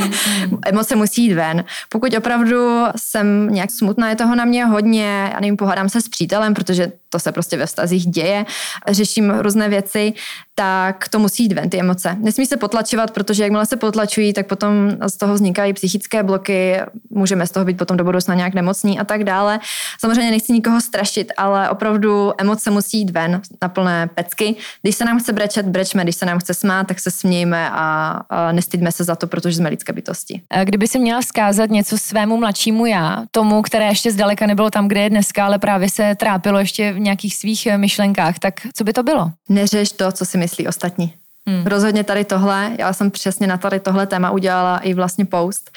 Emoce 0.66 0.96
musí 0.96 1.24
jít 1.24 1.34
ven. 1.34 1.64
Pokud 1.88 2.14
opravdu 2.14 2.84
jsem 2.96 3.48
nějak 3.50 3.70
smutná, 3.70 4.08
je 4.08 4.16
toho 4.16 4.34
na 4.34 4.44
mě 4.44 4.64
hodně, 4.64 5.30
já 5.32 5.40
nevím, 5.40 5.56
pohádám 5.56 5.88
se 5.88 6.00
s 6.00 6.08
přítelem, 6.08 6.54
protože 6.54 6.92
to 7.08 7.18
se 7.18 7.32
prostě 7.32 7.56
ve 7.56 7.66
vztazích 7.66 8.06
děje, 8.06 8.46
řeším 8.88 9.30
různé 9.30 9.68
věci, 9.68 10.12
tak 10.54 11.08
to 11.08 11.18
musí 11.18 11.42
jít 11.42 11.52
ven, 11.52 11.70
ty 11.70 11.80
emoce. 11.80 12.16
Nesmí 12.20 12.46
se 12.46 12.56
potlačovat, 12.56 13.10
protože 13.10 13.42
jakmile 13.42 13.66
se 13.66 13.76
potlačují, 13.76 14.32
tak 14.32 14.46
potom 14.46 14.72
z 15.06 15.16
toho 15.16 15.34
vznikají 15.34 15.72
psychické 15.72 16.22
bloky, 16.22 16.76
můžeme 17.10 17.46
z 17.46 17.50
toho 17.50 17.64
být 17.64 17.78
potom 17.78 17.96
do 17.96 18.04
budoucna 18.04 18.34
nějak 18.34 18.54
nemocní 18.54 18.98
a 18.98 19.04
tak 19.04 19.24
dále. 19.24 19.60
Samozřejmě 20.00 20.30
nechci 20.30 20.52
nikoho 20.52 20.80
strašit, 20.80 21.32
ale 21.36 21.70
opravdu 21.70 22.32
emoce 22.38 22.70
musí 22.70 22.98
jít 22.98 23.10
ven 23.10 23.40
na 23.62 23.68
plné 23.68 24.10
pecky. 24.14 24.54
Když 24.82 24.96
se 24.96 25.04
nám 25.04 25.18
chce 25.18 25.32
brečet, 25.32 25.66
brečme, 25.66 26.02
když 26.02 26.16
se 26.16 26.26
nám 26.26 26.38
chce 26.38 26.54
smát, 26.54 26.86
tak 26.86 27.00
se 27.00 27.10
smějme 27.10 27.70
a, 27.72 28.20
nestydme 28.52 28.92
se 28.92 29.04
za 29.04 29.16
to, 29.16 29.26
protože 29.26 29.56
jsme 29.56 29.68
lidské 29.68 29.92
bytosti. 29.92 30.42
Kdyby 30.64 30.88
si 30.88 30.98
měla 30.98 31.20
vzkázat 31.20 31.70
něco 31.70 31.98
svému 31.98 32.36
mladšímu 32.36 32.86
já, 32.86 33.22
tomu, 33.30 33.62
které 33.62 33.86
ještě 33.86 34.12
zdaleka 34.12 34.46
nebylo 34.46 34.70
tam, 34.70 34.88
kde 34.88 35.00
je 35.00 35.10
dneska, 35.10 35.46
ale 35.46 35.58
právě 35.58 35.90
se 35.90 36.14
trápilo 36.14 36.58
ještě 36.58 36.92
v 36.92 37.00
nějakých 37.00 37.34
svých 37.34 37.68
myšlenkách, 37.76 38.38
tak 38.38 38.54
co 38.74 38.84
by 38.84 38.92
to 38.92 39.02
bylo? 39.02 39.30
Neřeš 39.48 39.92
to, 39.92 40.12
co 40.12 40.24
si 40.24 40.38
myslí 40.44 40.68
ostatní. 40.68 41.14
Hmm. 41.48 41.66
Rozhodně 41.66 42.04
tady 42.04 42.24
tohle, 42.24 42.70
já 42.78 42.92
jsem 42.92 43.10
přesně 43.10 43.46
na 43.46 43.56
tady 43.56 43.80
tohle 43.80 44.06
téma 44.06 44.30
udělala 44.30 44.78
i 44.78 44.94
vlastně 44.94 45.24
post 45.24 45.70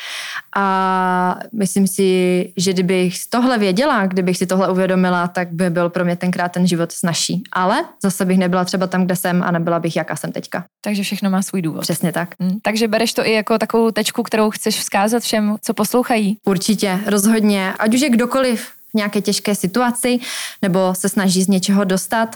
a 0.55 1.39
myslím 1.53 1.87
si, 1.87 2.53
že 2.57 2.73
kdybych 2.73 3.15
tohle 3.29 3.57
věděla, 3.57 4.05
kdybych 4.05 4.37
si 4.37 4.45
tohle 4.45 4.71
uvědomila, 4.71 5.27
tak 5.27 5.51
by 5.51 5.69
byl 5.69 5.89
pro 5.89 6.05
mě 6.05 6.15
tenkrát 6.15 6.51
ten 6.51 6.67
život 6.67 6.91
snažší. 6.91 7.43
Ale 7.51 7.85
zase 8.03 8.25
bych 8.25 8.37
nebyla 8.37 8.65
třeba 8.65 8.87
tam, 8.87 9.05
kde 9.05 9.15
jsem 9.15 9.43
a 9.43 9.51
nebyla 9.51 9.79
bych, 9.79 9.95
jaká 9.95 10.15
jsem 10.15 10.31
teďka. 10.31 10.65
Takže 10.81 11.03
všechno 11.03 11.29
má 11.29 11.41
svůj 11.41 11.61
důvod. 11.61 11.81
Přesně 11.81 12.11
tak. 12.11 12.35
Hmm. 12.39 12.59
Takže 12.61 12.87
bereš 12.87 13.13
to 13.13 13.27
i 13.27 13.31
jako 13.31 13.57
takovou 13.57 13.91
tečku, 13.91 14.23
kterou 14.23 14.49
chceš 14.49 14.79
vzkázat 14.79 15.23
všem, 15.23 15.55
co 15.61 15.73
poslouchají? 15.73 16.37
Určitě, 16.45 16.99
rozhodně. 17.05 17.73
Ať 17.79 17.95
už 17.95 18.01
je 18.01 18.09
kdokoliv 18.09 18.67
v 18.91 18.93
nějaké 18.93 19.21
těžké 19.21 19.55
situaci 19.55 20.19
nebo 20.61 20.95
se 20.95 21.09
snaží 21.09 21.43
z 21.43 21.47
něčeho 21.47 21.83
dostat, 21.83 22.35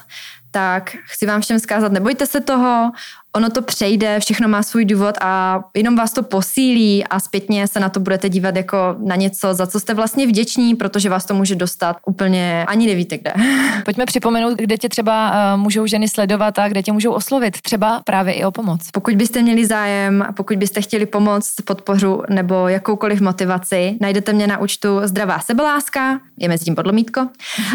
tak 0.52 0.96
chci 1.06 1.26
vám 1.26 1.42
všem 1.42 1.60
zkázat, 1.60 1.92
nebojte 1.92 2.26
se 2.26 2.42
toho, 2.42 2.92
ono 3.36 3.50
to 3.50 3.62
přejde, 3.62 4.20
všechno 4.20 4.48
má 4.48 4.64
svůj 4.64 4.86
důvod 4.86 5.16
a 5.22 5.60
jenom 5.76 5.96
vás 5.96 6.14
to 6.14 6.24
posílí 6.24 7.04
a 7.04 7.20
zpětně 7.20 7.68
se 7.68 7.80
na 7.80 7.90
to 7.90 8.00
budete 8.00 8.30
dívat 8.30 8.56
jako 8.56 8.78
na 9.06 9.16
něco, 9.16 9.54
za 9.54 9.68
co 9.68 9.80
jste 9.80 9.94
vlastně 9.94 10.28
vděční, 10.28 10.76
protože 10.76 11.10
vás 11.10 11.26
to 11.26 11.34
může 11.34 11.56
dostat 11.56 11.98
úplně 12.06 12.66
ani 12.68 12.88
nevíte 12.88 13.18
kde. 13.18 13.34
Pojďme 13.86 14.06
připomenout, 14.06 14.58
kde 14.58 14.78
tě 14.78 14.90
třeba 14.90 15.32
uh, 15.54 15.62
můžou 15.62 15.86
ženy 15.86 16.10
sledovat 16.10 16.60
a 16.60 16.68
kde 16.68 16.84
tě 16.84 16.92
můžou 16.92 17.12
oslovit, 17.12 17.62
třeba 17.62 18.02
právě 18.06 18.34
i 18.34 18.46
o 18.46 18.52
pomoc. 18.52 18.82
Pokud 18.94 19.16
byste 19.16 19.42
měli 19.42 19.66
zájem 19.66 20.22
a 20.22 20.32
pokud 20.32 20.58
byste 20.58 20.82
chtěli 20.82 21.06
pomoct, 21.06 21.56
podporu 21.66 22.24
nebo 22.30 22.68
jakoukoliv 22.68 23.22
motivaci, 23.22 23.98
najdete 24.02 24.34
mě 24.34 24.48
na 24.48 24.58
účtu 24.58 24.88
Zdravá 25.04 25.40
sebeláska, 25.40 26.20
je 26.38 26.50
mezi 26.50 26.66
tím 26.66 26.76
podlomítko, 26.76 27.28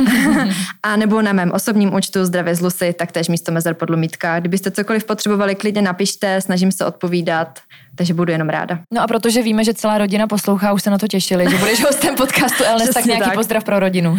a 0.82 0.96
nebo 0.96 1.22
na 1.22 1.32
mém 1.32 1.50
osobním 1.52 1.94
účtu 1.94 2.24
Zdravě 2.24 2.54
z 2.54 2.60
Lusy, 2.66 2.92
taktéž 2.92 3.28
místo 3.28 3.52
mezer 3.52 3.74
podlomítka. 3.74 4.40
Kdybyste 4.40 4.70
cokoliv 4.70 5.04
potřebovali, 5.04 5.54
klidně 5.54 5.82
napište, 5.82 6.40
snažím 6.40 6.72
se 6.72 6.86
odpovídat, 6.86 7.58
takže 7.96 8.14
budu 8.14 8.32
jenom 8.32 8.48
ráda. 8.48 8.78
No 8.92 9.02
a 9.02 9.06
protože 9.06 9.42
víme, 9.42 9.64
že 9.64 9.74
celá 9.74 9.98
rodina 9.98 10.26
poslouchá, 10.26 10.72
už 10.72 10.82
se 10.82 10.90
na 10.90 10.98
to 10.98 11.08
těšili, 11.08 11.50
že 11.50 11.58
budeš 11.58 11.84
hostem 11.84 12.14
podcastu 12.14 12.64
Elnes, 12.64 12.90
tak 12.90 13.04
nějaký 13.04 13.24
tak. 13.24 13.34
pozdrav 13.34 13.64
pro 13.64 13.78
rodinu. 13.78 14.18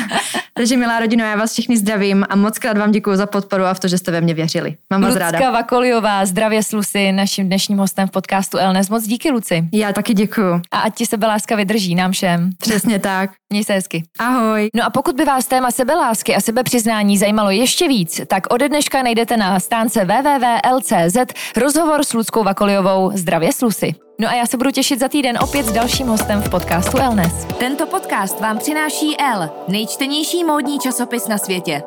takže 0.54 0.76
milá 0.76 0.98
rodina, 1.00 1.30
já 1.30 1.36
vás 1.36 1.52
všichni 1.52 1.76
zdravím 1.76 2.24
a 2.28 2.36
moc 2.36 2.58
krát 2.58 2.78
vám 2.78 2.90
děkuji 2.90 3.16
za 3.16 3.26
podporu 3.26 3.64
a 3.64 3.74
v 3.74 3.80
to, 3.80 3.88
že 3.88 3.98
jste 3.98 4.10
ve 4.10 4.20
mě 4.20 4.34
věřili. 4.34 4.76
Mám 4.90 5.02
vás 5.02 5.16
ráda. 5.16 5.38
Lucka 5.38 5.50
Vakoliová, 5.50 6.26
zdravě 6.26 6.62
s 6.62 6.72
Lucy, 6.72 7.12
naším 7.12 7.46
dnešním 7.46 7.78
hostem 7.78 8.08
v 8.08 8.10
podcastu 8.10 8.58
Elnes. 8.58 8.90
Moc 8.90 9.04
díky, 9.06 9.30
Luci. 9.30 9.68
Já 9.72 9.92
taky 9.92 10.14
děkuji. 10.14 10.62
A 10.70 10.78
ať 10.78 10.94
ti 10.94 11.06
sebeláska 11.06 11.56
vydrží 11.56 11.94
nám 11.94 12.12
všem. 12.12 12.50
Přesně 12.58 12.98
tak. 12.98 13.30
Měj 13.50 13.64
se 13.64 13.72
hezky. 13.72 14.02
Ahoj. 14.18 14.68
No 14.74 14.84
a 14.84 14.90
pokud 14.90 15.16
by 15.16 15.24
vás 15.24 15.46
téma 15.46 15.70
sebelásky 15.70 16.34
a 16.36 16.40
sebepřiznání 16.40 17.18
zajímalo 17.18 17.50
ještě 17.50 17.88
víc, 17.88 18.20
tak 18.26 18.42
ode 18.50 18.68
dneška 18.68 19.02
najdete 19.02 19.36
na 19.36 19.60
stránce 19.60 20.04
www.l.cz 20.04 21.16
rozhovor 21.56 22.04
s 22.04 22.12
Luckou 22.12 22.44
Vakoliovou 22.44 23.10
Zdravě 23.14 23.52
s 23.52 23.60
Lucy. 23.60 23.94
No 24.20 24.28
a 24.28 24.34
já 24.34 24.46
se 24.46 24.56
budu 24.56 24.70
těšit 24.70 25.00
za 25.00 25.08
týden 25.08 25.38
opět 25.42 25.66
s 25.66 25.72
dalším 25.72 26.06
hostem 26.06 26.42
v 26.42 26.50
podcastu 26.50 26.98
Elnes. 26.98 27.32
Tento 27.58 27.86
podcast 27.86 28.40
vám 28.40 28.58
přináší 28.58 29.16
L, 29.20 29.50
nejčtenější 29.68 30.44
módní 30.44 30.78
časopis 30.78 31.28
na 31.28 31.38
světě. 31.38 31.82